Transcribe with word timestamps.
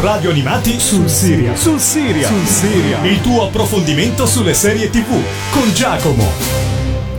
Radio 0.00 0.30
Animati 0.30 0.78
sul 0.78 1.08
Siria. 1.08 1.56
Sul 1.56 1.80
Siria. 1.80 2.28
Sul 2.28 2.46
Siria. 2.46 3.02
Il 3.04 3.20
tuo 3.20 3.48
approfondimento 3.48 4.26
sulle 4.26 4.54
serie 4.54 4.90
TV 4.90 5.10
con 5.50 5.72
Giacomo. 5.74 6.67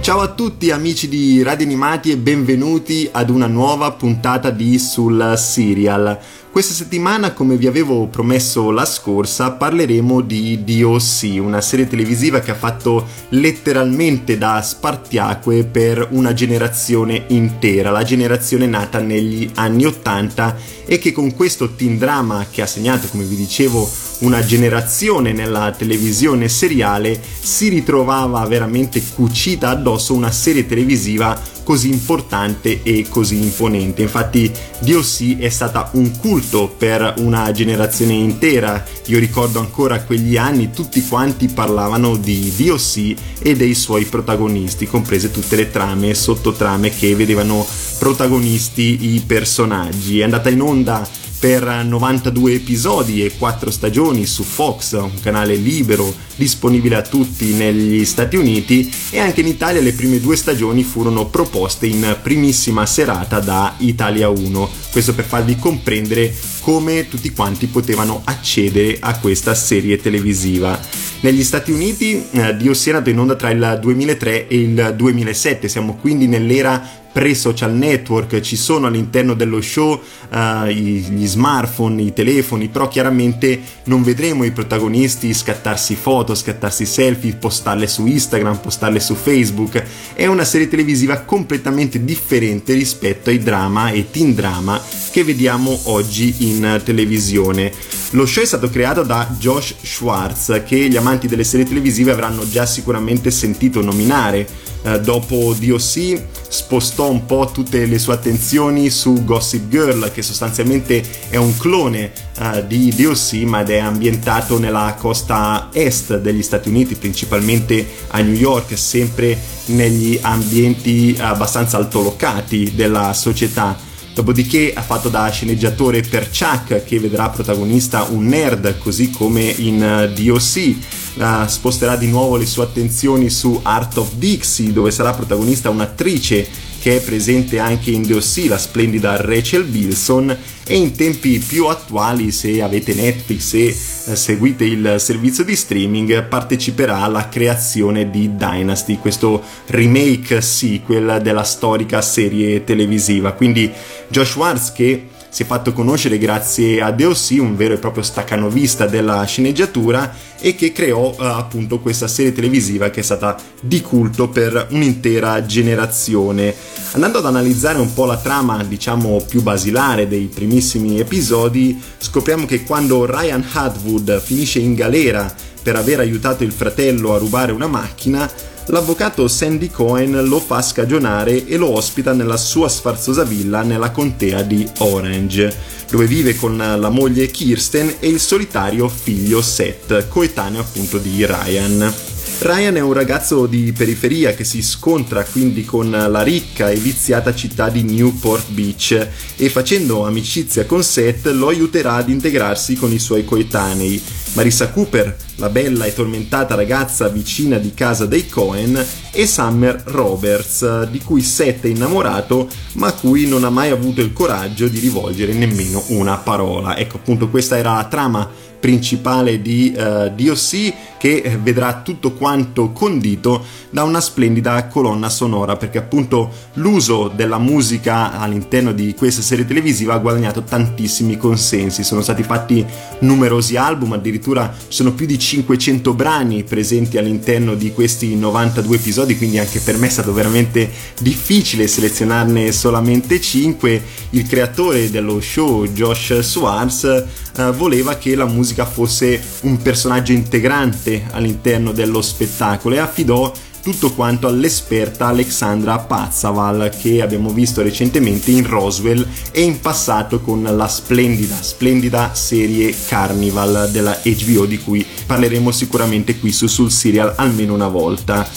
Ciao 0.10 0.22
a 0.22 0.30
tutti 0.30 0.72
amici 0.72 1.08
di 1.08 1.44
Radio 1.44 1.68
Animati 1.68 2.10
e 2.10 2.18
benvenuti 2.18 3.08
ad 3.12 3.30
una 3.30 3.46
nuova 3.46 3.92
puntata 3.92 4.50
di 4.50 4.80
Sul 4.80 5.36
Serial. 5.38 6.18
Questa 6.52 6.74
settimana, 6.74 7.32
come 7.34 7.58
vi 7.58 7.68
avevo 7.68 8.08
promesso 8.08 8.72
la 8.72 8.86
scorsa, 8.86 9.52
parleremo 9.52 10.22
di 10.22 10.64
DOC, 10.64 11.38
una 11.40 11.62
serie 11.62 11.88
televisiva 11.88 12.40
che 12.40 12.50
ha 12.50 12.56
fatto 12.56 13.06
letteralmente 13.30 14.36
da 14.36 14.60
spartiacque 14.60 15.64
per 15.66 16.08
una 16.10 16.34
generazione 16.34 17.26
intera, 17.28 17.92
la 17.92 18.04
generazione 18.04 18.66
nata 18.66 19.00
negli 19.00 19.48
anni 19.54 19.86
80 19.86 20.58
e 20.86 20.98
che 20.98 21.12
con 21.12 21.36
questo 21.36 21.76
teen 21.76 22.00
drama 22.00 22.48
che 22.50 22.64
ha 22.64 22.66
segnato, 22.66 23.08
come 23.10 23.26
vi 23.26 23.36
dicevo, 23.36 23.88
una 24.22 24.44
generazione 24.44 25.32
nella 25.32 25.72
televisione 25.72 26.50
seriale, 26.50 27.22
si 27.40 27.70
ritrovava 27.70 28.44
veramente 28.48 29.02
cucita 29.14 29.70
addosso 29.70 29.99
una 30.08 30.32
serie 30.32 30.66
televisiva 30.66 31.40
così 31.64 31.90
importante 31.90 32.82
e 32.82 33.06
così 33.08 33.36
imponente. 33.36 34.02
Infatti 34.02 34.52
DOC 34.80 35.38
è 35.38 35.50
stata 35.50 35.90
un 35.94 36.18
culto 36.18 36.68
per 36.68 37.14
una 37.18 37.52
generazione 37.52 38.14
intera. 38.14 38.84
Io 39.06 39.20
ricordo 39.20 39.60
ancora 39.60 40.02
quegli 40.02 40.36
anni 40.36 40.72
tutti 40.72 41.06
quanti 41.08 41.48
parlavano 41.48 42.16
di 42.16 42.52
DOC 42.56 43.14
e 43.40 43.56
dei 43.56 43.76
suoi 43.76 44.06
protagonisti, 44.06 44.88
comprese 44.88 45.30
tutte 45.30 45.56
le 45.56 45.70
trame 45.70 46.10
e 46.10 46.16
sottotrame 46.16 46.90
che 46.90 47.16
vedevano 47.16 47.66
protagonisti 48.00 49.14
i 49.14 49.24
personaggi. 49.26 50.22
È 50.22 50.24
andata 50.24 50.50
in 50.50 50.62
onda 50.62 51.08
per 51.40 51.64
92 51.64 52.54
episodi 52.54 53.24
e 53.24 53.38
4 53.38 53.72
stagioni 53.72 54.26
su 54.26 54.44
Fox, 54.44 54.92
un 54.94 55.22
canale 55.22 55.56
libero 55.56 56.14
disponibile 56.36 56.96
a 56.96 57.02
tutti 57.02 57.54
negli 57.54 58.04
Stati 58.04 58.36
Uniti 58.36 58.92
e 59.10 59.20
anche 59.20 59.40
in 59.40 59.48
Italia 59.48 59.82
le 59.82 59.94
prime 59.94 60.20
due 60.20 60.36
stagioni 60.36 60.84
furono 60.84 61.28
proposte 61.28 61.86
in 61.86 62.18
primissima 62.22 62.86
serata 62.86 63.40
da 63.40 63.76
Italia 63.78 64.28
1, 64.28 64.70
questo 64.92 65.16
per 65.16 65.26
farvi 65.26 65.56
comprendere 65.56 66.36
come 66.60 67.08
tutti 67.08 67.32
quanti 67.32 67.68
potevano 67.68 68.22
accedere 68.26 68.98
a 69.00 69.18
questa 69.18 69.56
serie 69.56 70.00
televisiva. 70.00 70.80
Negli 71.22 71.44
Stati 71.44 71.72
Uniti 71.72 72.24
eh, 72.32 72.56
Dio 72.56 72.74
sia 72.74 72.94
nato 72.94 73.10
in 73.10 73.20
onda 73.20 73.36
tra 73.36 73.50
il 73.50 73.80
2003 73.82 74.48
e 74.48 74.60
il 74.62 74.94
2007, 74.96 75.68
siamo 75.68 75.96
quindi 75.96 76.28
nell'era 76.28 76.99
pre-social 77.12 77.74
network, 77.74 78.40
ci 78.42 78.56
sono 78.56 78.88
all'interno 78.88 79.34
dello 79.34 79.62
show 79.62 80.00
uh, 80.30 80.66
gli 80.66 81.26
smartphone, 81.28 82.02
i 82.02 82.14
telefoni, 82.14 82.68
però 82.68 82.88
chiaramente 82.88 83.60
non 83.86 84.04
vedremo 84.04 84.44
i 84.44 84.52
protagonisti 84.52 85.34
scattarsi 85.34 85.96
foto, 85.96 86.36
scattarsi 86.36 86.86
selfie, 86.86 87.36
postarle 87.36 87.88
su 87.88 88.06
Instagram, 88.06 88.58
postarle 88.60 89.00
su 89.00 89.16
Facebook. 89.16 89.84
È 90.14 90.26
una 90.28 90.44
serie 90.44 90.68
televisiva 90.68 91.20
completamente 91.22 92.04
differente 92.04 92.74
rispetto 92.74 93.30
ai 93.30 93.40
drama 93.40 93.90
e 93.92 94.10
teen 94.12 94.36
drama 94.36 94.82
che 95.12 95.24
vediamo 95.24 95.78
oggi 95.86 96.36
in 96.40 96.82
televisione. 96.84 97.72
Lo 98.12 98.26
show 98.26 98.44
è 98.44 98.46
stato 98.46 98.70
creato 98.70 99.04
da 99.04 99.36
Josh 99.38 99.76
Schwartz, 99.82 100.64
che 100.66 100.88
gli 100.88 100.98
amanti 100.98 101.28
delle 101.28 101.44
serie 101.44 101.66
televisive 101.66 102.12
avranno 102.12 102.48
già 102.48 102.66
sicuramente 102.66 103.30
sentito 103.32 103.82
nominare 103.82 104.48
eh, 104.84 105.00
dopo 105.02 105.56
DOC 105.58 106.39
spostò 106.50 107.10
un 107.10 107.26
po' 107.26 107.50
tutte 107.54 107.86
le 107.86 108.00
sue 108.00 108.14
attenzioni 108.14 108.90
su 108.90 109.24
Gossip 109.24 109.70
Girl 109.70 110.12
che 110.12 110.22
sostanzialmente 110.22 111.02
è 111.30 111.38
un 111.38 111.56
clone 111.58 112.12
uh, 112.40 112.66
di 112.66 112.94
DOC 112.94 113.34
ma 113.46 113.64
è 113.64 113.78
ambientato 113.78 114.60
nella 114.60 114.96
costa 115.00 115.70
est 115.72 116.18
degli 116.18 116.42
Stati 116.42 116.68
Uniti 116.68 116.96
principalmente 116.96 117.88
a 118.08 118.20
New 118.22 118.34
York 118.34 118.78
sempre 118.78 119.38
negli 119.66 120.20
ambienti 120.22 121.16
abbastanza 121.20 121.78
altolocati 121.78 122.74
della 122.76 123.14
società 123.14 123.88
Dopodiché 124.20 124.74
ha 124.74 124.82
fatto 124.82 125.08
da 125.08 125.30
sceneggiatore 125.30 126.02
per 126.02 126.30
Chuck 126.30 126.84
che 126.84 127.00
vedrà 127.00 127.30
protagonista 127.30 128.04
un 128.04 128.26
nerd 128.26 128.78
così 128.78 129.12
come 129.12 129.44
in 129.44 129.82
uh, 129.82 130.14
DOC. 130.14 130.76
Uh, 131.16 131.48
sposterà 131.48 131.96
di 131.96 132.08
nuovo 132.10 132.36
le 132.36 132.46
sue 132.46 132.64
attenzioni 132.64 133.30
su 133.30 133.58
Art 133.64 133.96
of 133.96 134.16
Dixie 134.16 134.74
dove 134.74 134.92
sarà 134.92 135.14
protagonista 135.14 135.70
un'attrice 135.70 136.46
che 136.80 136.98
è 136.98 137.02
presente 137.02 137.60
anche 137.60 137.92
in 137.92 138.04
DOC, 138.04 138.46
la 138.48 138.58
splendida 138.58 139.18
Rachel 139.22 139.64
Bilson, 139.64 140.36
e 140.66 140.76
in 140.76 140.96
tempi 140.96 141.40
più 141.40 141.66
attuali, 141.66 142.32
se 142.32 142.62
avete 142.62 142.94
Netflix 142.94 143.54
e 143.54 143.66
eh, 143.66 144.16
seguite 144.16 144.66
il 144.66 144.96
servizio 145.00 145.44
di 145.44 145.56
streaming, 145.56 146.24
parteciperà 146.26 147.02
alla 147.02 147.28
creazione 147.28 148.10
di 148.10 148.36
Dynasty, 148.36 148.98
questo 148.98 149.42
remake 149.68 150.42
sequel 150.42 151.20
della 151.22 151.44
storica 151.44 152.02
serie 152.02 152.64
televisiva. 152.64 153.34
Quindi 153.34 153.72
Josh 154.10 154.30
Schwartz 154.30 154.72
che 154.72 155.08
si 155.30 155.44
è 155.44 155.46
fatto 155.46 155.74
conoscere 155.74 156.18
grazie 156.18 156.82
a 156.82 156.92
DOC, 156.92 157.38
un 157.40 157.56
vero 157.56 157.76
e 157.76 157.78
proprio 157.78 158.04
staccanovista 158.04 158.88
della 158.88 159.24
sceneggiatura 159.24 160.14
e 160.40 160.56
che 160.56 160.72
creò 160.72 161.10
uh, 161.10 161.16
appunto 161.24 161.80
questa 161.80 162.08
serie 162.08 162.34
televisiva 162.34 162.90
che 162.90 163.02
è 163.02 163.04
stata 163.04 163.38
di 163.62 163.82
culto 163.82 164.30
per 164.30 164.68
un'intera 164.72 165.46
generazione. 165.46 166.54
Andando 166.94 167.20
ad 167.20 167.26
analizzare 167.26 167.78
un 167.80 167.94
po' 167.94 168.06
la 168.06 168.18
trama, 168.18 168.64
diciamo 168.64 169.24
più 169.28 169.42
basilare 169.42 170.08
dei 170.08 170.30
primissimi 170.34 171.00
episodi, 171.00 171.80
scopriamo 171.98 172.46
che 172.46 172.64
quando 172.64 173.06
Ryan 173.06 173.46
Hadwood 173.52 174.20
finisce 174.22 174.60
in 174.60 174.74
galera 174.74 175.32
per 175.62 175.76
aver 175.76 176.00
aiutato 176.00 176.44
il 176.44 176.52
fratello 176.52 177.14
a 177.14 177.18
rubare 177.18 177.52
una 177.52 177.68
macchina, 177.68 178.30
l'avvocato 178.68 179.28
Sandy 179.28 179.70
Cohen 179.70 180.26
lo 180.26 180.40
fa 180.40 180.62
scagionare 180.62 181.46
e 181.46 181.58
lo 181.58 181.76
ospita 181.76 182.14
nella 182.14 182.38
sua 182.38 182.70
sfarzosa 182.70 183.24
villa 183.24 183.64
nella 183.64 183.92
contea 183.92 184.42
di 184.42 184.68
Orange, 184.80 185.56
dove 185.90 186.06
vive 186.06 186.36
con 186.36 186.58
la 186.58 186.90
moglie 186.90 187.28
Kirsten 187.28 187.96
e 188.00 188.08
il 188.08 188.20
solitario 188.20 188.88
figlio 188.88 189.42
Seth, 189.42 190.08
coetaneo 190.08 190.62
appunto 190.62 190.98
di 190.98 191.26
Ryan. 191.26 191.94
Ryan 192.42 192.76
è 192.76 192.80
un 192.80 192.94
ragazzo 192.94 193.48
di 193.48 193.74
periferia 193.74 194.34
che 194.34 194.46
si 194.46 194.62
scontra 194.62 195.26
quindi 195.26 195.66
con 195.66 195.90
la 195.90 196.22
ricca 196.22 196.70
e 196.70 196.76
viziata 196.76 197.36
città 197.36 197.68
di 197.68 197.84
Newport 197.84 198.52
Beach 198.52 199.08
e 199.36 199.50
facendo 199.50 200.06
amicizia 200.06 200.66
con 200.66 200.82
Seth 200.82 201.26
lo 201.26 201.50
aiuterà 201.50 201.96
ad 201.96 202.08
integrarsi 202.08 202.76
con 202.76 202.94
i 202.94 203.00
suoi 203.00 203.26
coetanei. 203.26 204.02
Marissa 204.34 204.70
Cooper, 204.70 205.16
la 205.36 205.50
bella 205.50 205.86
e 205.86 205.94
tormentata 205.94 206.56
ragazza 206.56 207.08
vicina 207.10 207.58
di 207.58 207.74
casa 207.74 208.06
dei 208.06 208.28
Cohen, 208.28 208.86
e 209.12 209.26
Summer 209.26 209.82
Roberts, 209.86 210.88
di 210.90 211.02
cui 211.02 211.22
Seth 211.22 211.66
è 211.66 211.68
innamorato 211.68 212.48
ma 212.74 212.88
a 212.88 212.94
cui 212.94 213.28
non 213.28 213.44
ha 213.44 213.50
mai 213.50 213.70
avuto 213.70 214.02
il 214.02 214.14
coraggio 214.14 214.68
di 214.68 214.80
rivolgere 214.80 215.34
nemmeno 215.34 215.84
una 215.88 216.18
parola. 216.18 216.78
Ecco 216.78 216.98
appunto 216.98 217.30
questa 217.30 217.58
era 217.58 217.76
la 217.76 217.86
trama 217.86 218.30
principale 218.60 219.42
di 219.42 219.74
uh, 219.76 219.80
eh, 219.80 220.12
DOC 220.12 220.74
che 220.98 221.40
vedrà 221.42 221.82
tutto 221.82 222.12
quanto 222.12 222.74
condito 222.74 223.46
da 223.70 223.84
una 223.84 224.02
splendida 224.02 224.68
colonna 224.68 225.08
sonora 225.08 225.56
perché 225.56 225.78
appunto 225.78 226.30
l'uso 226.56 227.08
della 227.08 227.38
musica 227.38 228.20
all'interno 228.20 228.74
di 228.74 228.94
questa 228.96 229.22
serie 229.22 229.46
televisiva 229.46 229.94
ha 229.94 230.00
guadagnato 230.00 230.44
tantissimi 230.44 231.16
consensi 231.16 231.86
sono 231.86 232.02
stati 232.02 232.22
fatti 232.22 232.66
numerosi 233.00 233.56
album 233.56 233.94
addirittura 233.94 234.54
sono 234.68 234.92
più 234.92 235.06
di 235.06 235.18
500 235.18 235.94
brani 235.94 236.44
presenti 236.44 236.98
all'interno 236.98 237.56
di 237.56 237.72
questi 237.72 238.18
92 238.18 238.76
episodi 238.76 238.99
quindi 239.06 239.40
anche 239.40 239.60
per 239.60 239.78
me 239.78 239.88
è 239.88 239.90
stato 239.90 240.14
veramente 240.14 240.70
difficile 241.00 241.68
selezionarne 241.68 242.52
solamente 242.52 243.20
5 243.20 243.82
il 244.12 244.28
creatore 244.28 244.90
dello 244.90 245.20
show 245.22 245.66
Josh 245.68 246.20
Swartz 246.20 247.06
uh, 247.38 247.52
voleva 247.54 247.98
che 247.98 248.16
la 248.16 248.26
musica 248.26 248.66
fosse 248.66 249.22
un 249.42 249.62
personaggio 249.62 250.12
integrante 250.12 251.06
all'interno 251.12 251.72
dello 251.72 252.02
spettacolo 252.02 252.76
e 252.76 252.80
affidò 252.80 253.32
tutto 253.62 253.92
quanto 253.94 254.28
all'esperta 254.28 255.08
Alexandra 255.08 255.78
Pazzaval 255.80 256.72
che 256.80 257.02
abbiamo 257.02 257.30
visto 257.30 257.62
recentemente 257.62 258.32
in 258.32 258.48
Roswell 258.48 259.06
e 259.32 259.42
in 259.42 259.60
passato 259.60 260.22
con 260.22 260.44
la 260.44 260.68
splendida, 260.68 261.42
splendida 261.42 262.14
serie 262.14 262.74
Carnival 262.88 263.70
della 263.72 264.00
HBO 264.04 264.46
di 264.46 264.60
cui 264.60 264.86
parleremo 265.06 265.52
sicuramente 265.52 266.18
qui 266.18 266.32
su 266.32 266.48
Sul 266.48 266.72
Serial 266.72 267.14
almeno 267.18 267.54
una 267.54 267.68
volta. 267.68 268.28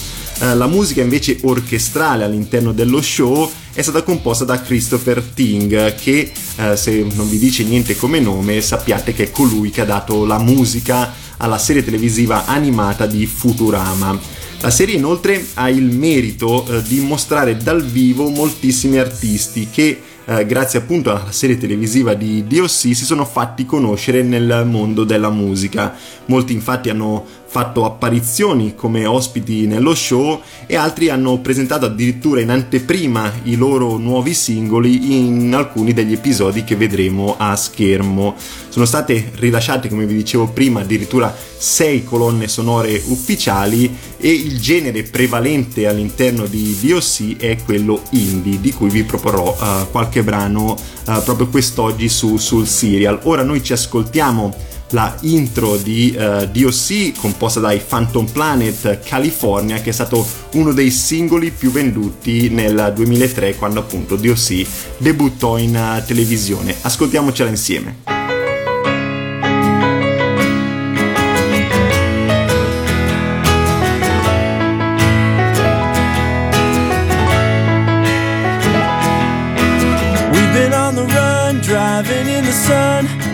Uh, 0.42 0.56
la 0.56 0.66
musica 0.66 1.00
invece 1.00 1.38
orchestrale 1.42 2.24
all'interno 2.24 2.72
dello 2.72 3.00
show 3.00 3.48
è 3.72 3.80
stata 3.80 4.02
composta 4.02 4.44
da 4.44 4.60
Christopher 4.60 5.22
Ting 5.22 5.94
che 5.94 6.32
eh, 6.56 6.76
se 6.76 7.06
non 7.14 7.30
vi 7.30 7.38
dice 7.38 7.62
niente 7.62 7.96
come 7.96 8.18
nome 8.18 8.60
sappiate 8.60 9.14
che 9.14 9.24
è 9.24 9.30
colui 9.30 9.70
che 9.70 9.82
ha 9.82 9.84
dato 9.84 10.24
la 10.26 10.40
musica 10.40 11.12
alla 11.36 11.58
serie 11.58 11.84
televisiva 11.84 12.46
animata 12.46 13.06
di 13.06 13.24
Futurama. 13.24 14.18
La 14.60 14.70
serie 14.70 14.96
inoltre 14.96 15.46
ha 15.54 15.68
il 15.70 15.96
merito 15.96 16.66
eh, 16.66 16.82
di 16.82 17.00
mostrare 17.00 17.56
dal 17.56 17.84
vivo 17.84 18.28
moltissimi 18.28 18.98
artisti 18.98 19.68
che 19.70 20.00
eh, 20.24 20.46
grazie 20.46 20.78
appunto 20.78 21.10
alla 21.10 21.32
serie 21.32 21.58
televisiva 21.58 22.14
di 22.14 22.46
DOC, 22.46 22.68
si 22.68 22.94
sono 22.94 23.24
fatti 23.24 23.66
conoscere 23.66 24.22
nel 24.22 24.64
mondo 24.66 25.02
della 25.02 25.30
musica. 25.30 25.96
Molti 26.26 26.52
infatti 26.52 26.90
hanno 26.90 27.26
fatto 27.52 27.84
apparizioni 27.84 28.74
come 28.74 29.04
ospiti 29.04 29.66
nello 29.66 29.94
show 29.94 30.40
e 30.66 30.74
altri 30.74 31.10
hanno 31.10 31.36
presentato 31.40 31.84
addirittura 31.84 32.40
in 32.40 32.48
anteprima 32.48 33.30
i 33.42 33.56
loro 33.56 33.98
nuovi 33.98 34.32
singoli 34.32 35.18
in 35.18 35.52
alcuni 35.54 35.92
degli 35.92 36.14
episodi 36.14 36.64
che 36.64 36.76
vedremo 36.76 37.34
a 37.36 37.54
schermo. 37.54 38.36
Sono 38.70 38.86
state 38.86 39.32
rilasciate, 39.34 39.90
come 39.90 40.06
vi 40.06 40.14
dicevo 40.14 40.48
prima, 40.48 40.80
addirittura 40.80 41.36
sei 41.58 42.02
colonne 42.04 42.48
sonore 42.48 42.98
ufficiali 43.08 43.94
e 44.16 44.30
il 44.30 44.58
genere 44.58 45.02
prevalente 45.02 45.86
all'interno 45.86 46.46
di 46.46 46.74
DOC 46.80 47.36
è 47.36 47.58
quello 47.62 48.00
indie, 48.12 48.62
di 48.62 48.72
cui 48.72 48.88
vi 48.88 49.04
proporrò 49.04 49.54
uh, 49.54 49.90
qualche 49.90 50.22
brano 50.22 50.72
uh, 50.72 51.22
proprio 51.22 51.48
quest'oggi 51.48 52.08
su, 52.08 52.38
sul 52.38 52.66
serial. 52.66 53.20
Ora 53.24 53.42
noi 53.42 53.62
ci 53.62 53.74
ascoltiamo 53.74 54.70
la 54.92 55.14
intro 55.22 55.76
di 55.76 56.14
uh, 56.16 56.20
eh, 56.20 56.48
DOC 56.48 57.18
composta 57.18 57.60
dai 57.60 57.80
Phantom 57.86 58.26
Planet 58.26 59.00
California 59.04 59.80
che 59.80 59.90
è 59.90 59.92
stato 59.92 60.26
uno 60.52 60.72
dei 60.72 60.90
singoli 60.90 61.50
più 61.50 61.70
venduti 61.70 62.48
nel 62.48 62.92
2003 62.94 63.56
quando 63.56 63.80
appunto 63.80 64.16
DOC 64.16 64.66
debuttò 64.98 65.58
in 65.58 65.76
uh, 65.76 66.04
televisione. 66.06 66.74
Ascoltiamocela 66.80 67.50
insieme. 67.50 68.21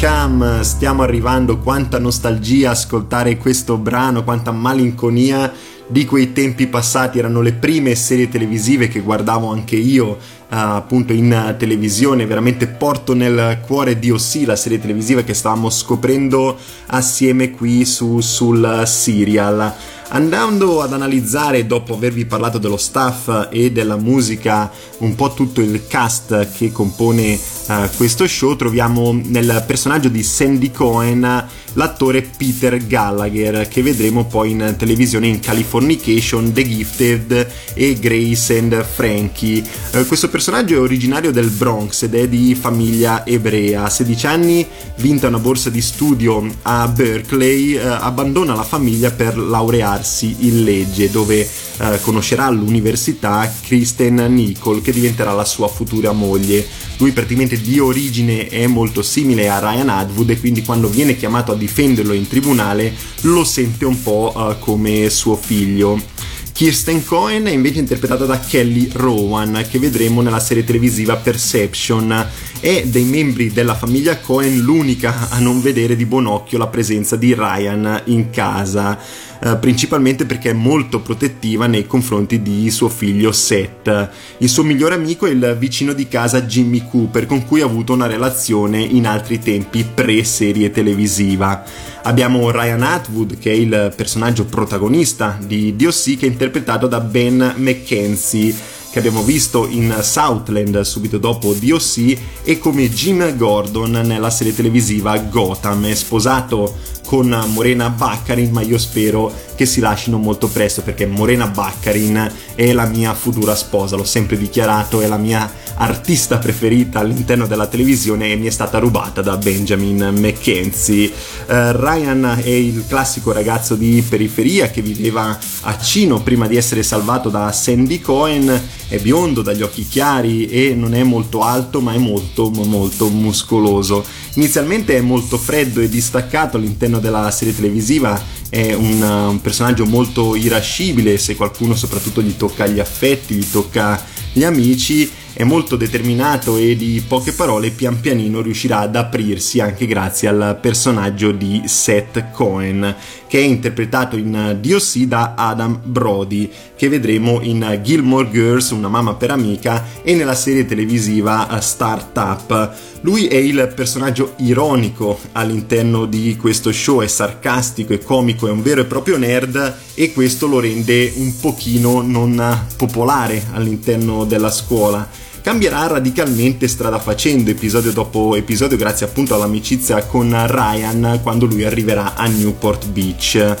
Come 0.00 0.64
stiamo 0.64 1.02
arrivando, 1.02 1.58
quanta 1.58 1.98
nostalgia 1.98 2.70
ascoltare 2.70 3.36
questo 3.36 3.76
brano, 3.76 4.24
quanta 4.24 4.50
malinconia 4.50 5.52
di 5.86 6.06
quei 6.06 6.32
tempi 6.32 6.68
passati, 6.68 7.18
erano 7.18 7.42
le 7.42 7.52
prime 7.52 7.94
serie 7.94 8.30
televisive 8.30 8.88
che 8.88 9.00
guardavo 9.00 9.50
anche 9.50 9.76
io 9.76 10.16
appunto 10.48 11.12
in 11.12 11.54
televisione, 11.58 12.24
veramente 12.24 12.66
porto 12.66 13.12
nel 13.12 13.60
cuore 13.60 13.98
di 13.98 14.10
Ossi, 14.10 14.46
la 14.46 14.56
serie 14.56 14.80
televisiva 14.80 15.20
che 15.20 15.34
stavamo 15.34 15.68
scoprendo 15.68 16.56
assieme 16.86 17.50
qui 17.50 17.84
su, 17.84 18.20
sul 18.20 18.84
serial. 18.86 19.74
Andando 20.12 20.82
ad 20.82 20.92
analizzare, 20.92 21.66
dopo 21.66 21.94
avervi 21.94 22.24
parlato 22.24 22.58
dello 22.58 22.76
staff 22.76 23.46
e 23.48 23.70
della 23.70 23.96
musica, 23.96 24.68
un 24.98 25.14
po' 25.14 25.32
tutto 25.34 25.60
il 25.60 25.86
cast 25.86 26.50
che 26.50 26.72
compone 26.72 27.38
uh, 27.68 27.88
questo 27.96 28.26
show, 28.26 28.56
troviamo 28.56 29.12
nel 29.12 29.62
personaggio 29.64 30.08
di 30.08 30.24
Sandy 30.24 30.72
Cohen 30.72 31.46
l'attore 31.74 32.22
Peter 32.22 32.84
Gallagher, 32.84 33.68
che 33.68 33.82
vedremo 33.82 34.24
poi 34.24 34.50
in 34.50 34.74
televisione 34.76 35.28
in 35.28 35.38
Californication, 35.38 36.52
The 36.52 36.68
Gifted 36.68 37.50
e 37.74 37.96
Grace 38.00 38.58
and 38.58 38.84
Frankie. 38.84 39.62
Uh, 39.92 40.04
questo 40.06 40.28
personaggio 40.28 40.74
è 40.74 40.80
originario 40.80 41.30
del 41.30 41.50
Bronx 41.50 42.02
ed 42.02 42.16
è 42.16 42.26
di 42.26 42.56
famiglia 42.56 43.24
ebrea. 43.24 43.84
A 43.84 43.88
16 43.88 44.26
anni, 44.26 44.66
vinta 44.96 45.28
una 45.28 45.38
borsa 45.38 45.70
di 45.70 45.80
studio 45.80 46.44
a 46.62 46.88
Berkeley, 46.88 47.76
uh, 47.76 47.80
abbandona 48.00 48.56
la 48.56 48.64
famiglia 48.64 49.12
per 49.12 49.38
laureare 49.38 49.98
laurearsi 50.00 50.36
in 50.40 50.64
legge 50.64 51.10
dove 51.10 51.48
eh, 51.78 52.00
conoscerà 52.00 52.46
all'università 52.46 53.52
Kristen 53.62 54.16
Nicole 54.16 54.80
che 54.80 54.92
diventerà 54.92 55.32
la 55.32 55.44
sua 55.44 55.68
futura 55.68 56.12
moglie. 56.12 56.66
Lui 56.96 57.12
praticamente 57.12 57.60
di 57.60 57.78
origine 57.78 58.48
è 58.48 58.66
molto 58.66 59.02
simile 59.02 59.48
a 59.48 59.58
Ryan 59.58 59.88
Atwood 59.88 60.30
e 60.30 60.40
quindi 60.40 60.62
quando 60.62 60.88
viene 60.88 61.16
chiamato 61.16 61.52
a 61.52 61.56
difenderlo 61.56 62.12
in 62.12 62.26
tribunale 62.26 62.92
lo 63.22 63.44
sente 63.44 63.84
un 63.84 64.02
po' 64.02 64.34
eh, 64.36 64.58
come 64.58 65.08
suo 65.10 65.36
figlio. 65.36 66.18
Kirsten 66.60 67.06
Cohen 67.06 67.44
è 67.44 67.52
invece 67.52 67.78
interpretata 67.78 68.26
da 68.26 68.38
Kelly 68.38 68.90
Rowan, 68.92 69.64
che 69.66 69.78
vedremo 69.78 70.20
nella 70.20 70.40
serie 70.40 70.62
televisiva 70.62 71.16
Perception. 71.16 72.28
È 72.60 72.82
dei 72.84 73.04
membri 73.04 73.50
della 73.50 73.74
famiglia 73.74 74.18
Cohen 74.18 74.58
l'unica 74.58 75.30
a 75.30 75.38
non 75.38 75.62
vedere 75.62 75.96
di 75.96 76.04
buon 76.04 76.26
occhio 76.26 76.58
la 76.58 76.66
presenza 76.66 77.16
di 77.16 77.32
Ryan 77.32 78.02
in 78.08 78.28
casa. 78.28 78.98
Eh, 79.42 79.56
principalmente 79.56 80.26
perché 80.26 80.50
è 80.50 80.52
molto 80.52 81.00
protettiva 81.00 81.66
nei 81.66 81.86
confronti 81.86 82.42
di 82.42 82.70
suo 82.70 82.90
figlio 82.90 83.32
Seth. 83.32 84.10
Il 84.38 84.48
suo 84.50 84.62
migliore 84.62 84.94
amico 84.94 85.26
è 85.26 85.30
il 85.30 85.56
vicino 85.58 85.94
di 85.94 86.08
casa 86.08 86.42
Jimmy 86.42 86.86
Cooper, 86.86 87.24
con 87.24 87.46
cui 87.46 87.62
ha 87.62 87.64
avuto 87.64 87.94
una 87.94 88.06
relazione 88.06 88.82
in 88.82 89.06
altri 89.06 89.38
tempi 89.38 89.82
pre-serie 89.82 90.70
televisiva. 90.70 91.64
Abbiamo 92.02 92.50
Ryan 92.50 92.82
Atwood, 92.82 93.38
che 93.38 93.50
è 93.50 93.54
il 93.54 93.94
personaggio 93.96 94.44
protagonista 94.44 95.38
di 95.42 95.74
DOC, 95.74 96.18
che 96.18 96.26
è 96.26 96.28
interpretato 96.28 96.86
da 96.86 97.00
Ben 97.00 97.54
McKenzie 97.56 98.78
che 98.90 98.98
abbiamo 98.98 99.22
visto 99.22 99.68
in 99.68 99.98
Southland 100.02 100.80
subito 100.80 101.16
dopo 101.16 101.54
DOC 101.54 102.18
e 102.42 102.58
come 102.58 102.90
Jim 102.90 103.36
Gordon 103.36 103.92
nella 104.04 104.30
serie 104.30 104.52
televisiva 104.52 105.16
Gotham. 105.16 105.86
È 105.86 105.94
sposato 105.94 106.76
con 107.10 107.26
Morena 107.48 107.90
Baccarin, 107.90 108.52
ma 108.52 108.60
io 108.60 108.78
spero 108.78 109.34
che 109.56 109.66
si 109.66 109.80
lasciano 109.80 110.16
molto 110.16 110.46
presto 110.46 110.80
perché 110.82 111.06
Morena 111.06 111.48
Baccarin 111.48 112.32
è 112.54 112.72
la 112.72 112.86
mia 112.86 113.14
futura 113.14 113.56
sposa, 113.56 113.96
l'ho 113.96 114.04
sempre 114.04 114.38
dichiarato, 114.38 115.00
è 115.00 115.08
la 115.08 115.16
mia 115.16 115.52
artista 115.74 116.38
preferita 116.38 117.00
all'interno 117.00 117.48
della 117.48 117.66
televisione 117.66 118.30
e 118.30 118.36
mi 118.36 118.46
è 118.46 118.50
stata 118.50 118.78
rubata 118.78 119.22
da 119.22 119.36
Benjamin 119.36 120.12
McKenzie. 120.18 121.08
Uh, 121.46 121.72
Ryan 121.72 122.38
è 122.42 122.48
il 122.48 122.84
classico 122.86 123.32
ragazzo 123.32 123.74
di 123.74 124.04
periferia 124.08 124.70
che 124.70 124.80
viveva 124.80 125.36
a 125.62 125.78
Cino 125.78 126.22
prima 126.22 126.46
di 126.46 126.56
essere 126.56 126.84
salvato 126.84 127.28
da 127.28 127.50
Sandy 127.50 128.00
Cohen, 128.00 128.68
è 128.86 128.98
biondo, 128.98 129.42
dagli 129.42 129.62
occhi 129.62 129.86
chiari 129.86 130.46
e 130.46 130.74
non 130.74 130.94
è 130.94 131.02
molto 131.02 131.42
alto 131.42 131.80
ma 131.80 131.92
è 131.92 131.98
molto 131.98 132.50
molto 132.50 133.08
muscoloso. 133.08 134.04
Inizialmente 134.40 134.96
è 134.96 135.02
molto 135.02 135.36
freddo 135.36 135.82
e 135.82 135.88
distaccato 135.90 136.56
all'interno 136.56 136.98
della 136.98 137.30
serie 137.30 137.54
televisiva, 137.54 138.18
è 138.48 138.72
un, 138.72 139.02
un 139.02 139.40
personaggio 139.42 139.84
molto 139.84 140.34
irascibile 140.34 141.18
se 141.18 141.36
qualcuno 141.36 141.74
soprattutto 141.74 142.22
gli 142.22 142.34
tocca 142.34 142.66
gli 142.66 142.80
affetti, 142.80 143.34
gli 143.34 143.44
tocca 143.44 144.02
gli 144.32 144.42
amici 144.42 145.10
è 145.32 145.44
molto 145.44 145.76
determinato 145.76 146.56
e 146.56 146.74
di 146.76 147.02
poche 147.06 147.32
parole 147.32 147.70
pian 147.70 148.00
pianino 148.00 148.40
riuscirà 148.40 148.80
ad 148.80 148.96
aprirsi 148.96 149.60
anche 149.60 149.86
grazie 149.86 150.28
al 150.28 150.58
personaggio 150.60 151.32
di 151.32 151.62
Seth 151.66 152.30
Cohen 152.30 152.94
che 153.26 153.38
è 153.38 153.42
interpretato 153.42 154.16
in 154.16 154.58
DOC 154.60 154.98
da 155.02 155.34
Adam 155.36 155.80
Brody 155.84 156.50
che 156.76 156.88
vedremo 156.88 157.40
in 157.42 157.80
Gilmore 157.82 158.28
Girls, 158.30 158.70
una 158.70 158.88
mamma 158.88 159.14
per 159.14 159.30
amica 159.30 159.84
e 160.02 160.14
nella 160.14 160.34
serie 160.34 160.66
televisiva 160.66 161.58
Startup. 161.60 162.74
Lui 163.02 163.26
è 163.26 163.36
il 163.36 163.72
personaggio 163.74 164.34
ironico 164.38 165.18
all'interno 165.32 166.04
di 166.04 166.36
questo 166.36 166.70
show, 166.70 167.00
è 167.00 167.06
sarcastico, 167.06 167.94
è 167.94 167.98
comico, 167.98 168.46
è 168.46 168.50
un 168.50 168.62
vero 168.62 168.82
e 168.82 168.84
proprio 168.84 169.16
nerd 169.16 169.76
e 169.94 170.12
questo 170.12 170.46
lo 170.46 170.60
rende 170.60 171.12
un 171.16 171.34
pochino 171.40 172.02
non 172.02 172.66
popolare 172.76 173.46
all'interno 173.52 174.24
della 174.24 174.50
scuola 174.50 175.08
cambierà 175.42 175.86
radicalmente 175.86 176.68
strada 176.68 176.98
facendo 176.98 177.50
episodio 177.50 177.92
dopo 177.92 178.36
episodio 178.36 178.76
grazie 178.76 179.06
appunto 179.06 179.34
all'amicizia 179.34 180.04
con 180.04 180.28
Ryan 180.46 181.20
quando 181.22 181.46
lui 181.46 181.64
arriverà 181.64 182.14
a 182.14 182.26
Newport 182.26 182.86
Beach. 182.88 183.56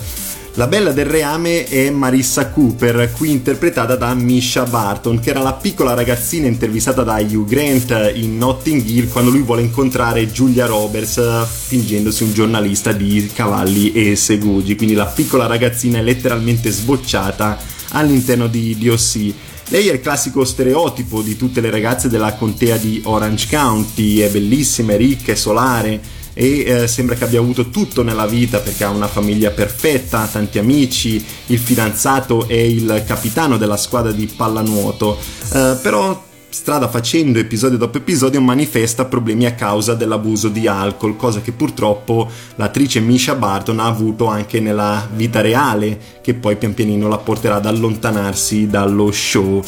La 0.54 0.66
bella 0.66 0.90
del 0.90 1.06
reame 1.06 1.64
è 1.64 1.90
Marissa 1.90 2.48
Cooper, 2.48 3.12
qui 3.16 3.30
interpretata 3.30 3.94
da 3.94 4.12
Misha 4.14 4.64
Barton, 4.64 5.20
che 5.20 5.30
era 5.30 5.42
la 5.42 5.52
piccola 5.52 5.94
ragazzina 5.94 6.48
intervistata 6.48 7.04
da 7.04 7.18
Hugh 7.20 7.46
Grant 7.46 8.12
in 8.14 8.36
Notting 8.36 8.84
Hill 8.84 9.08
quando 9.08 9.30
lui 9.30 9.42
vuole 9.42 9.62
incontrare 9.62 10.26
Julia 10.26 10.66
Roberts 10.66 11.46
fingendosi 11.46 12.24
un 12.24 12.32
giornalista 12.32 12.90
di 12.90 13.30
cavalli 13.32 13.92
e 13.92 14.16
segugi. 14.16 14.74
Quindi 14.74 14.96
la 14.96 15.06
piccola 15.06 15.46
ragazzina 15.46 15.98
è 15.98 16.02
letteralmente 16.02 16.70
sbocciata 16.70 17.56
all'interno 17.90 18.48
di 18.48 18.76
DOC. 18.76 19.34
Lei 19.68 19.86
è 19.86 19.92
il 19.92 20.00
classico 20.00 20.44
stereotipo 20.44 21.22
di 21.22 21.36
tutte 21.36 21.60
le 21.60 21.70
ragazze 21.70 22.08
della 22.08 22.34
contea 22.34 22.76
di 22.76 23.00
Orange 23.04 23.46
County, 23.48 24.18
è 24.18 24.28
bellissima, 24.28 24.94
è 24.94 24.96
ricca, 24.96 25.30
è 25.30 25.36
solare 25.36 26.18
e 26.40 26.64
eh, 26.64 26.88
sembra 26.88 27.16
che 27.16 27.24
abbia 27.24 27.38
avuto 27.38 27.68
tutto 27.68 28.02
nella 28.02 28.24
vita 28.24 28.60
perché 28.60 28.84
ha 28.84 28.88
una 28.88 29.08
famiglia 29.08 29.50
perfetta, 29.50 30.26
tanti 30.26 30.58
amici, 30.58 31.22
il 31.48 31.58
fidanzato 31.58 32.48
è 32.48 32.54
il 32.54 33.04
capitano 33.06 33.58
della 33.58 33.76
squadra 33.76 34.10
di 34.10 34.24
pallanuoto, 34.24 35.18
eh, 35.52 35.76
però 35.82 36.28
strada 36.50 36.88
facendo 36.88 37.38
episodio 37.38 37.78
dopo 37.78 37.98
episodio 37.98 38.40
manifesta 38.40 39.04
problemi 39.04 39.46
a 39.46 39.54
causa 39.54 39.94
dell'abuso 39.94 40.48
di 40.48 40.66
alcol, 40.66 41.14
cosa 41.14 41.40
che 41.40 41.52
purtroppo 41.52 42.28
l'attrice 42.56 42.98
Misha 42.98 43.36
Barton 43.36 43.78
ha 43.78 43.86
avuto 43.86 44.26
anche 44.26 44.58
nella 44.58 45.08
vita 45.14 45.40
reale, 45.40 46.18
che 46.20 46.34
poi 46.34 46.56
pian 46.56 46.74
pianino 46.74 47.06
la 47.08 47.18
porterà 47.18 47.56
ad 47.56 47.66
allontanarsi 47.66 48.66
dallo 48.66 49.12
show. 49.12 49.62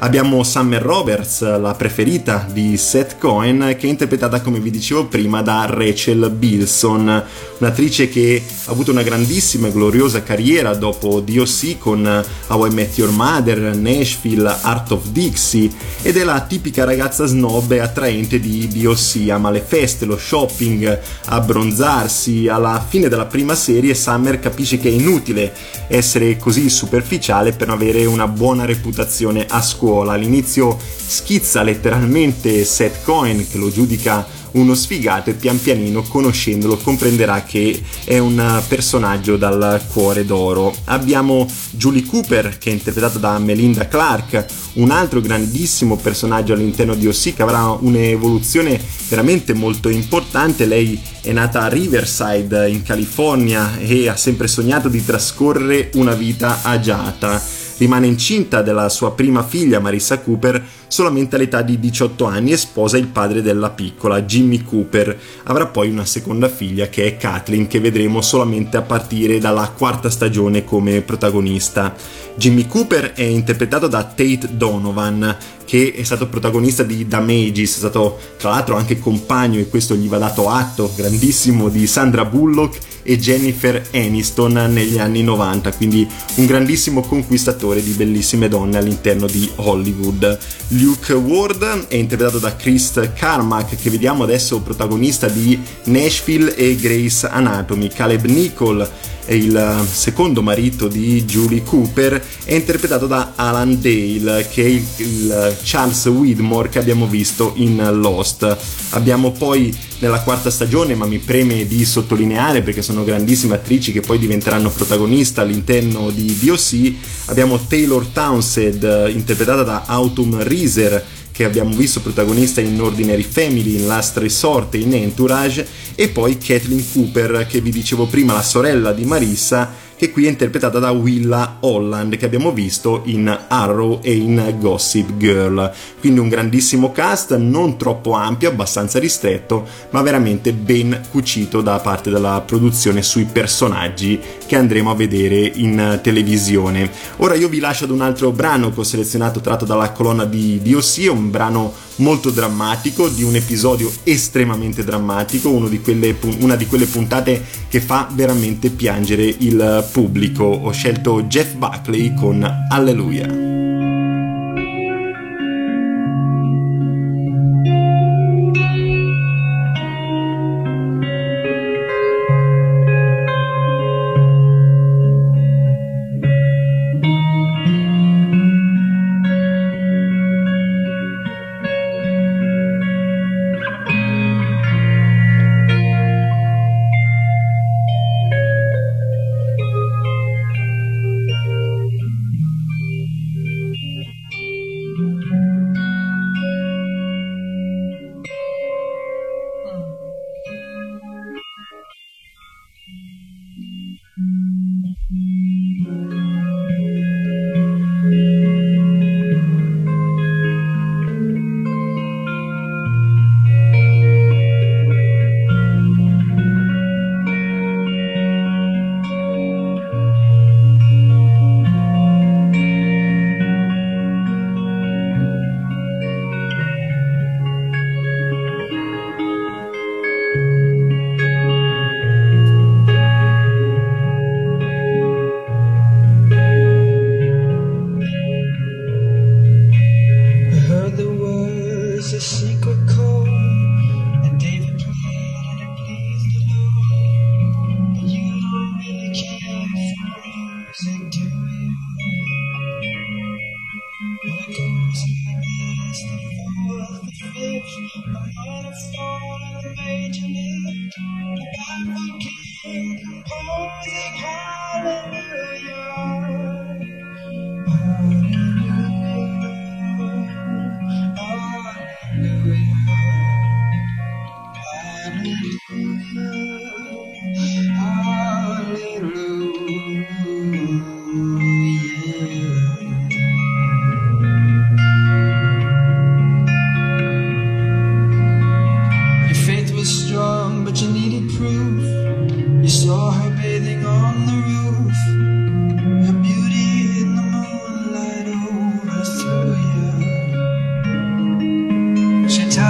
Abbiamo 0.00 0.42
Summer 0.42 0.82
Roberts, 0.82 1.40
la 1.40 1.72
preferita 1.72 2.46
di 2.52 2.76
Seth 2.76 3.16
Cohen, 3.18 3.74
che 3.78 3.86
è 3.86 3.90
interpretata, 3.90 4.42
come 4.42 4.60
vi 4.60 4.70
dicevo 4.70 5.06
prima, 5.06 5.40
da 5.40 5.64
Rachel 5.66 6.30
Bilson, 6.30 7.24
un'attrice 7.58 8.10
che 8.10 8.42
ha 8.66 8.70
avuto 8.70 8.90
una 8.90 9.02
grandissima 9.02 9.68
e 9.68 9.72
gloriosa 9.72 10.22
carriera 10.22 10.74
dopo 10.74 11.20
DOC 11.20 11.78
con 11.78 12.24
How 12.48 12.66
I 12.66 12.74
Met 12.74 12.98
Your 12.98 13.10
Mother, 13.10 13.74
Nashville, 13.74 14.54
Art 14.60 14.92
of 14.92 15.06
Dixie 15.06 15.70
ed 16.02 16.18
è 16.18 16.24
la 16.26 16.40
tipica 16.40 16.84
ragazza 16.84 17.24
snob 17.24 17.70
e 17.70 17.78
attraente 17.78 18.40
di 18.40 18.68
DOC, 18.68 19.30
ama 19.30 19.50
le 19.50 19.60
feste, 19.60 20.04
lo 20.04 20.18
shopping, 20.18 21.00
abbronzarsi. 21.26 22.48
Alla 22.48 22.84
fine 22.86 23.08
della 23.08 23.26
prima 23.26 23.54
serie 23.54 23.94
Summer 23.94 24.40
capisce 24.40 24.78
che 24.78 24.88
è 24.88 24.92
inutile 24.92 25.54
essere 25.86 26.36
così 26.36 26.68
superficiale 26.68 27.52
per 27.52 27.70
avere 27.70 28.04
una 28.04 28.26
buona 28.26 28.64
reputazione 28.64 29.46
a 29.48 29.62
scuola. 29.62 30.12
All'inizio 30.12 30.76
schizza 30.78 31.62
letteralmente 31.62 32.64
Seth 32.64 33.04
Cohen 33.04 33.48
che 33.48 33.56
lo 33.56 33.70
giudica 33.70 34.26
uno 34.56 34.74
sfigato 34.74 35.30
e 35.30 35.34
pian 35.34 35.60
pianino 35.60 36.02
conoscendolo 36.02 36.76
comprenderà 36.76 37.42
che 37.42 37.80
è 38.04 38.18
un 38.18 38.62
personaggio 38.68 39.36
dal 39.36 39.82
cuore 39.92 40.24
d'oro. 40.24 40.74
Abbiamo 40.84 41.46
Julie 41.70 42.04
Cooper 42.04 42.58
che 42.58 42.70
è 42.70 42.72
interpretata 42.72 43.18
da 43.18 43.38
Melinda 43.38 43.88
Clark, 43.88 44.44
un 44.74 44.90
altro 44.90 45.20
grandissimo 45.20 45.96
personaggio 45.96 46.52
all'interno 46.52 46.94
di 46.94 47.06
OC 47.06 47.34
che 47.34 47.42
avrà 47.42 47.76
un'evoluzione 47.78 48.80
veramente 49.08 49.52
molto 49.52 49.88
importante. 49.88 50.66
Lei 50.66 51.00
è 51.20 51.32
nata 51.32 51.62
a 51.62 51.68
Riverside 51.68 52.68
in 52.68 52.82
California 52.82 53.78
e 53.78 54.08
ha 54.08 54.16
sempre 54.16 54.48
sognato 54.48 54.88
di 54.88 55.04
trascorrere 55.04 55.90
una 55.94 56.14
vita 56.14 56.60
agiata 56.62 57.64
rimane 57.78 58.06
incinta 58.06 58.62
della 58.62 58.88
sua 58.88 59.12
prima 59.12 59.42
figlia 59.42 59.80
Marissa 59.80 60.20
Cooper 60.20 60.64
solamente 60.88 61.36
all'età 61.36 61.62
di 61.62 61.78
18 61.78 62.24
anni 62.24 62.52
e 62.52 62.56
sposa 62.56 62.96
il 62.98 63.06
padre 63.06 63.42
della 63.42 63.70
piccola, 63.70 64.22
Jimmy 64.22 64.62
Cooper. 64.62 65.18
Avrà 65.44 65.66
poi 65.66 65.90
una 65.90 66.04
seconda 66.04 66.48
figlia 66.48 66.88
che 66.88 67.04
è 67.04 67.16
Kathleen 67.16 67.66
che 67.66 67.80
vedremo 67.80 68.20
solamente 68.20 68.76
a 68.76 68.82
partire 68.82 69.38
dalla 69.38 69.72
quarta 69.76 70.10
stagione 70.10 70.64
come 70.64 71.02
protagonista. 71.02 71.94
Jimmy 72.36 72.66
Cooper 72.66 73.12
è 73.12 73.22
interpretato 73.22 73.86
da 73.86 74.04
Tate 74.04 74.48
Donovan 74.50 75.36
che 75.66 75.92
è 75.94 76.02
stato 76.04 76.28
protagonista 76.28 76.82
di 76.82 77.06
Damages, 77.06 77.74
è 77.74 77.78
stato 77.78 78.18
tra 78.38 78.50
l'altro 78.50 78.76
anche 78.76 78.98
compagno 78.98 79.58
e 79.58 79.68
questo 79.68 79.94
gli 79.94 80.08
va 80.08 80.16
dato 80.16 80.48
atto 80.48 80.90
grandissimo 80.96 81.68
di 81.68 81.86
Sandra 81.86 82.24
Bullock 82.24 82.78
e 83.02 83.18
Jennifer 83.18 83.88
Aniston 83.92 84.52
negli 84.72 84.98
anni 84.98 85.22
90, 85.22 85.72
quindi 85.72 86.06
un 86.36 86.46
grandissimo 86.46 87.02
conquistatore 87.02 87.82
di 87.82 87.92
bellissime 87.92 88.48
donne 88.48 88.78
all'interno 88.78 89.26
di 89.26 89.48
Hollywood. 89.56 90.38
Luke 90.68 91.12
Ward 91.12 91.86
è 91.88 91.94
interpretato 91.94 92.38
da 92.38 92.56
Chris 92.56 93.10
Carmack 93.14 93.76
che 93.76 93.90
vediamo 93.90 94.24
adesso 94.24 94.60
protagonista 94.60 95.28
di 95.28 95.60
Nashville 95.84 96.54
e 96.54 96.74
Grace 96.76 97.26
Anatomy. 97.26 97.88
Caleb 97.88 98.24
Nicole 98.24 98.84
è 98.84 99.15
il 99.34 99.86
secondo 99.90 100.42
marito 100.42 100.88
di 100.88 101.24
Julie 101.24 101.62
Cooper, 101.62 102.22
è 102.44 102.54
interpretato 102.54 103.06
da 103.06 103.32
Alan 103.34 103.80
Dale, 103.80 104.46
che 104.50 104.62
è 104.62 104.66
il, 104.66 104.84
il 104.98 105.56
Charles 105.62 106.04
Widmore 106.06 106.68
che 106.68 106.78
abbiamo 106.78 107.06
visto 107.06 107.52
in 107.56 107.76
Lost. 108.00 108.56
Abbiamo 108.90 109.32
poi 109.32 109.76
nella 109.98 110.20
quarta 110.20 110.50
stagione, 110.50 110.94
ma 110.94 111.06
mi 111.06 111.18
preme 111.18 111.66
di 111.66 111.84
sottolineare 111.84 112.62
perché 112.62 112.82
sono 112.82 113.04
grandissime 113.04 113.54
attrici 113.54 113.92
che 113.92 114.00
poi 114.00 114.18
diventeranno 114.18 114.70
protagoniste 114.70 115.40
all'interno 115.40 116.10
di 116.10 116.36
DOC, 116.40 116.92
abbiamo 117.26 117.58
Taylor 117.58 118.04
Townsend 118.06 119.10
interpretata 119.12 119.62
da 119.62 119.84
Autumn 119.86 120.42
Reeser 120.42 121.04
che 121.36 121.44
abbiamo 121.44 121.76
visto 121.76 122.00
protagonista 122.00 122.62
in 122.62 122.80
Ordinary 122.80 123.22
Family, 123.22 123.76
in 123.76 123.86
Last 123.86 124.16
Resort 124.16 124.74
e 124.74 124.78
in 124.78 124.94
Entourage, 124.94 125.66
e 125.94 126.08
poi 126.08 126.38
Kathleen 126.38 126.82
Cooper, 126.90 127.46
che 127.46 127.60
vi 127.60 127.70
dicevo 127.70 128.06
prima, 128.06 128.32
la 128.32 128.42
sorella 128.42 128.90
di 128.92 129.04
Marissa, 129.04 129.70
che 129.96 130.10
qui 130.10 130.26
è 130.26 130.28
interpretata 130.28 130.78
da 130.78 130.90
Willa 130.90 131.56
Holland 131.60 132.16
che 132.16 132.26
abbiamo 132.26 132.52
visto 132.52 133.02
in 133.06 133.44
Arrow 133.48 134.00
e 134.02 134.14
in 134.14 134.54
Gossip 134.58 135.16
Girl. 135.16 135.72
Quindi 135.98 136.20
un 136.20 136.28
grandissimo 136.28 136.92
cast, 136.92 137.34
non 137.36 137.78
troppo 137.78 138.12
ampio, 138.12 138.50
abbastanza 138.50 138.98
ristretto, 138.98 139.66
ma 139.90 140.02
veramente 140.02 140.52
ben 140.52 141.00
cucito 141.10 141.62
da 141.62 141.78
parte 141.78 142.10
della 142.10 142.42
produzione 142.44 143.02
sui 143.02 143.24
personaggi 143.24 144.20
che 144.46 144.56
andremo 144.56 144.90
a 144.90 144.94
vedere 144.94 145.50
in 145.54 146.00
televisione. 146.02 146.90
Ora 147.16 147.34
io 147.34 147.48
vi 147.48 147.58
lascio 147.58 147.84
ad 147.84 147.90
un 147.90 148.02
altro 148.02 148.30
brano 148.30 148.72
che 148.72 148.80
ho 148.80 148.84
selezionato 148.84 149.40
tratto 149.40 149.64
dalla 149.64 149.90
colonna 149.92 150.24
di 150.24 150.60
DOC, 150.62 151.08
un 151.10 151.30
brano 151.30 151.72
molto 151.96 152.30
drammatico, 152.30 153.08
di 153.08 153.22
un 153.22 153.34
episodio 153.34 153.90
estremamente 154.02 154.84
drammatico, 154.84 155.68
di 155.68 155.80
quelle, 155.80 156.16
una 156.40 156.56
di 156.56 156.66
quelle 156.66 156.86
puntate 156.86 157.44
che 157.68 157.80
fa 157.80 158.08
veramente 158.12 158.70
piangere 158.70 159.24
il 159.24 159.86
pubblico. 159.90 160.44
Ho 160.44 160.70
scelto 160.72 161.22
Jeff 161.24 161.54
Buckley 161.54 162.14
con 162.14 162.46
Alleluia. 162.70 163.65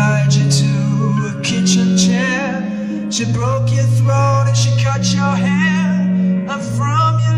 tied 0.06 0.32
you 0.32 0.48
to 0.62 0.72
a 1.30 1.42
kitchen 1.42 1.96
chair. 1.96 2.62
She 3.10 3.24
broke 3.32 3.68
your 3.76 3.88
throat 3.98 4.44
and 4.48 4.56
she 4.56 4.70
cut 4.84 5.02
your 5.16 5.34
hair. 5.46 5.86
I'm 6.52 6.62
from 6.76 7.12
your 7.26 7.35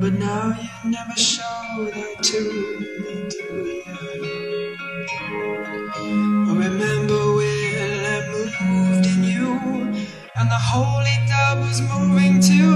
But 0.00 0.14
now 0.14 0.56
you 0.60 0.90
never 0.90 1.14
show 1.16 1.86
that 1.92 2.22
to 2.22 2.40
me, 2.80 3.28
do 3.30 3.44
you? 3.66 4.76
I 6.32 6.52
remember 6.54 7.34
when 7.36 8.06
I 8.06 8.28
moved 8.32 9.06
in 9.06 9.24
you, 9.24 9.54
and 10.36 10.50
the 10.50 10.58
holy 10.72 11.16
dove 11.28 11.60
was 11.60 11.80
moving 11.82 12.40
too, 12.40 12.74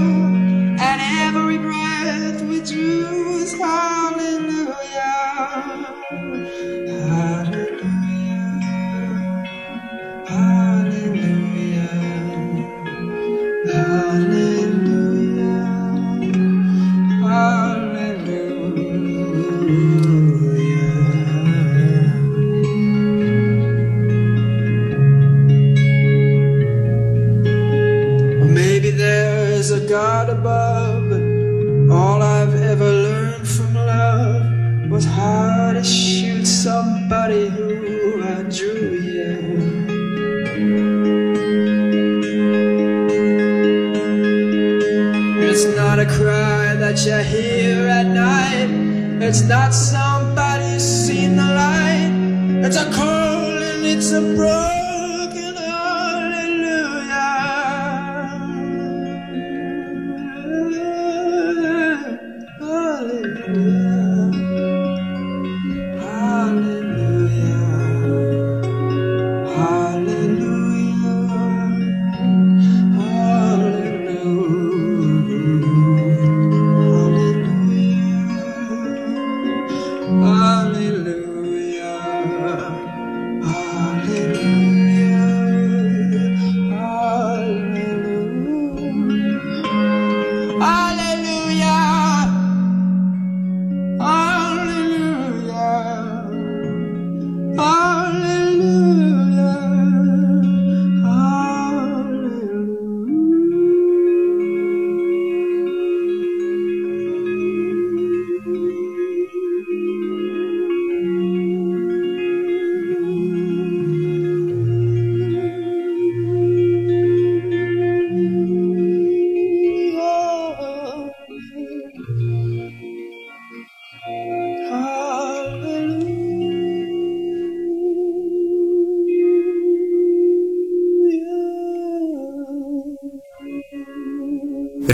and 0.79 1.01
every 1.27 1.57
breath 1.59 2.41
we 2.43 2.61
drew 2.61 3.39
was 3.39 3.53
hallelujah. 3.53 4.75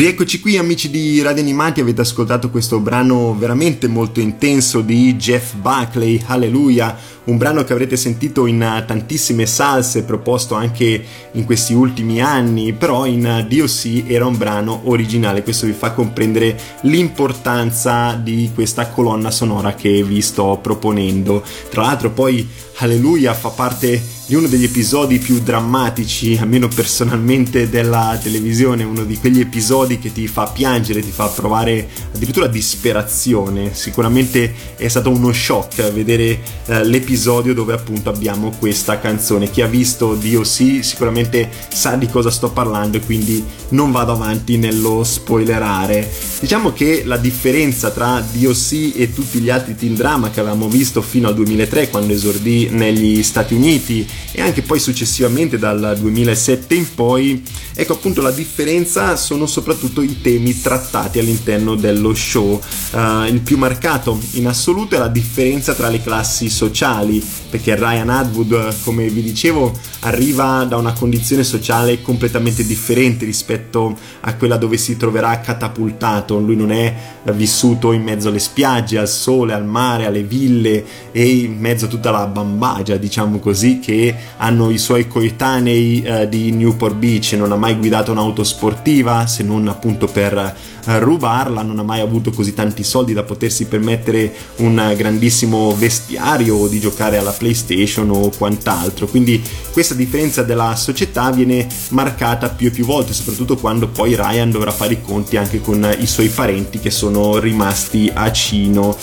Rieccoci 0.01 0.39
qui 0.39 0.57
amici 0.57 0.89
di 0.89 1.21
Radio 1.21 1.43
Animati, 1.43 1.79
avete 1.79 2.01
ascoltato 2.01 2.49
questo 2.49 2.79
brano 2.79 3.35
veramente 3.37 3.87
molto 3.87 4.19
intenso 4.19 4.81
di 4.81 5.15
Jeff 5.15 5.53
Buckley, 5.53 6.19
Alleluia, 6.25 6.97
un 7.25 7.37
brano 7.37 7.63
che 7.63 7.71
avrete 7.71 7.95
sentito 7.95 8.47
in 8.47 8.83
tantissime 8.87 9.45
salse, 9.45 10.01
proposto 10.01 10.55
anche 10.55 11.05
in 11.33 11.45
questi 11.45 11.73
ultimi 11.73 12.19
anni, 12.19 12.73
però 12.73 13.05
in 13.05 13.45
DOC 13.47 14.05
era 14.07 14.25
un 14.25 14.39
brano 14.39 14.81
originale, 14.85 15.43
questo 15.43 15.67
vi 15.67 15.73
fa 15.73 15.91
comprendere 15.91 16.59
l'importanza 16.81 18.13
di 18.13 18.49
questa 18.55 18.87
colonna 18.87 19.29
sonora 19.29 19.75
che 19.75 20.03
vi 20.03 20.21
sto 20.21 20.57
proponendo. 20.59 21.43
Tra 21.69 21.83
l'altro 21.83 22.09
poi 22.09 22.49
Alleluia 22.77 23.35
fa 23.35 23.49
parte 23.49 24.01
di 24.25 24.35
uno 24.35 24.47
degli 24.47 24.63
episodi 24.63 25.19
più 25.19 25.39
drammatici, 25.39 26.37
almeno 26.39 26.67
personalmente, 26.67 27.69
della 27.69 28.17
televisione, 28.21 28.83
uno 28.83 29.03
di 29.03 29.17
quegli 29.17 29.39
episodi 29.39 29.99
che 29.99 30.11
ti 30.13 30.27
fa 30.27 30.47
piangere, 30.47 31.01
ti 31.01 31.11
fa 31.11 31.27
provare 31.27 31.87
addirittura 32.13 32.47
disperazione. 32.47 33.73
Sicuramente 33.73 34.53
è 34.77 34.87
stato 34.87 35.09
uno 35.09 35.33
shock 35.33 35.91
vedere 35.91 36.39
eh, 36.65 36.85
l'episodio 36.85 37.53
dove 37.53 37.73
appunto 37.73 38.09
abbiamo 38.09 38.53
questa 38.57 38.99
canzone. 38.99 39.49
Chi 39.49 39.61
ha 39.61 39.67
visto 39.67 40.15
DOC 40.15 40.79
sicuramente 40.81 41.49
sa 41.69 41.95
di 41.95 42.07
cosa 42.07 42.29
sto 42.29 42.51
parlando 42.51 42.97
e 42.97 43.01
quindi 43.01 43.43
non 43.69 43.91
vado 43.91 44.13
avanti 44.13 44.57
nello 44.57 45.03
spoilerare. 45.03 46.09
Diciamo 46.39 46.71
che 46.73 47.03
la 47.05 47.17
differenza 47.17 47.91
tra 47.91 48.23
DOC 48.31 48.93
e 48.95 49.11
tutti 49.13 49.39
gli 49.39 49.49
altri 49.49 49.75
teen 49.75 49.95
drama 49.95 50.29
che 50.29 50.39
avevamo 50.39 50.67
visto 50.67 51.01
fino 51.01 51.27
al 51.27 51.35
2003 51.35 51.89
quando 51.89 52.13
esordì 52.13 52.69
negli 52.69 53.21
Stati 53.23 53.53
Uniti 53.53 54.07
e 54.31 54.41
anche 54.41 54.61
poi 54.61 54.79
successivamente 54.79 55.57
dal 55.57 55.97
2007 55.99 56.75
in 56.75 56.93
poi, 56.93 57.43
ecco 57.73 57.93
appunto 57.93 58.21
la 58.21 58.31
differenza 58.31 59.15
sono 59.15 59.45
soprattutto 59.45 60.01
i 60.01 60.21
temi 60.21 60.59
trattati 60.61 61.19
all'interno 61.19 61.75
dello 61.75 62.13
show. 62.13 62.59
Uh, 62.91 63.25
il 63.25 63.41
più 63.43 63.57
marcato 63.57 64.19
in 64.31 64.47
assoluto 64.47 64.95
è 64.95 64.99
la 64.99 65.07
differenza 65.07 65.73
tra 65.73 65.89
le 65.89 66.01
classi 66.01 66.49
sociali, 66.49 67.23
perché 67.49 67.75
Ryan 67.75 68.09
Atwood, 68.09 68.75
come 68.83 69.07
vi 69.09 69.21
dicevo, 69.21 69.77
arriva 70.01 70.63
da 70.63 70.77
una 70.77 70.93
condizione 70.93 71.43
sociale 71.43 72.01
completamente 72.01 72.65
differente 72.65 73.25
rispetto 73.25 73.97
a 74.21 74.35
quella 74.35 74.57
dove 74.57 74.77
si 74.77 74.97
troverà 74.97 75.39
catapultato. 75.39 76.39
Lui 76.39 76.55
non 76.55 76.71
è 76.71 76.95
vissuto 77.33 77.91
in 77.91 78.01
mezzo 78.01 78.29
alle 78.29 78.39
spiagge, 78.39 78.97
al 78.97 79.09
sole, 79.09 79.53
al 79.53 79.65
mare, 79.65 80.05
alle 80.05 80.23
ville 80.23 80.83
e 81.11 81.27
in 81.27 81.57
mezzo 81.57 81.85
a 81.85 81.87
tutta 81.87 82.11
la 82.11 82.25
bambagia, 82.25 82.97
diciamo 82.97 83.39
così, 83.39 83.79
che 83.79 84.00
hanno 84.37 84.69
i 84.69 84.77
suoi 84.77 85.07
coetanei 85.07 86.01
eh, 86.01 86.29
di 86.29 86.51
Newport 86.51 86.95
Beach. 86.95 87.33
Non 87.33 87.51
ha 87.51 87.55
mai 87.55 87.75
guidato 87.75 88.11
un'auto 88.11 88.43
sportiva 88.43 89.27
se 89.27 89.43
non 89.43 89.67
appunto 89.67 90.07
per 90.07 90.55
eh, 90.85 90.99
rubarla, 90.99 91.61
non 91.61 91.79
ha 91.79 91.83
mai 91.83 91.99
avuto 91.99 92.31
così 92.31 92.53
tanti 92.53 92.83
soldi 92.83 93.13
da 93.13 93.23
potersi 93.23 93.65
permettere 93.65 94.33
un 94.57 94.93
grandissimo 94.95 95.75
vestiario 95.75 96.55
o 96.55 96.67
di 96.67 96.79
giocare 96.79 97.17
alla 97.17 97.31
PlayStation 97.31 98.09
o 98.09 98.31
quant'altro. 98.35 99.07
Quindi 99.07 99.41
questa 99.71 99.93
differenza 99.93 100.43
della 100.43 100.75
società 100.75 101.31
viene 101.31 101.67
marcata 101.89 102.49
più 102.49 102.67
e 102.67 102.71
più 102.71 102.85
volte, 102.85 103.13
soprattutto 103.13 103.57
quando 103.57 103.87
poi 103.87 104.15
Ryan 104.15 104.49
dovrà 104.49 104.71
fare 104.71 104.93
i 104.93 105.01
conti 105.01 105.37
anche 105.37 105.61
con 105.61 105.87
i 105.99 106.07
suoi 106.07 106.29
parenti 106.29 106.79
che 106.79 106.89
sono 106.89 107.37
rimasti 107.37 108.11
a 108.13 108.31
Cino. 108.31 108.97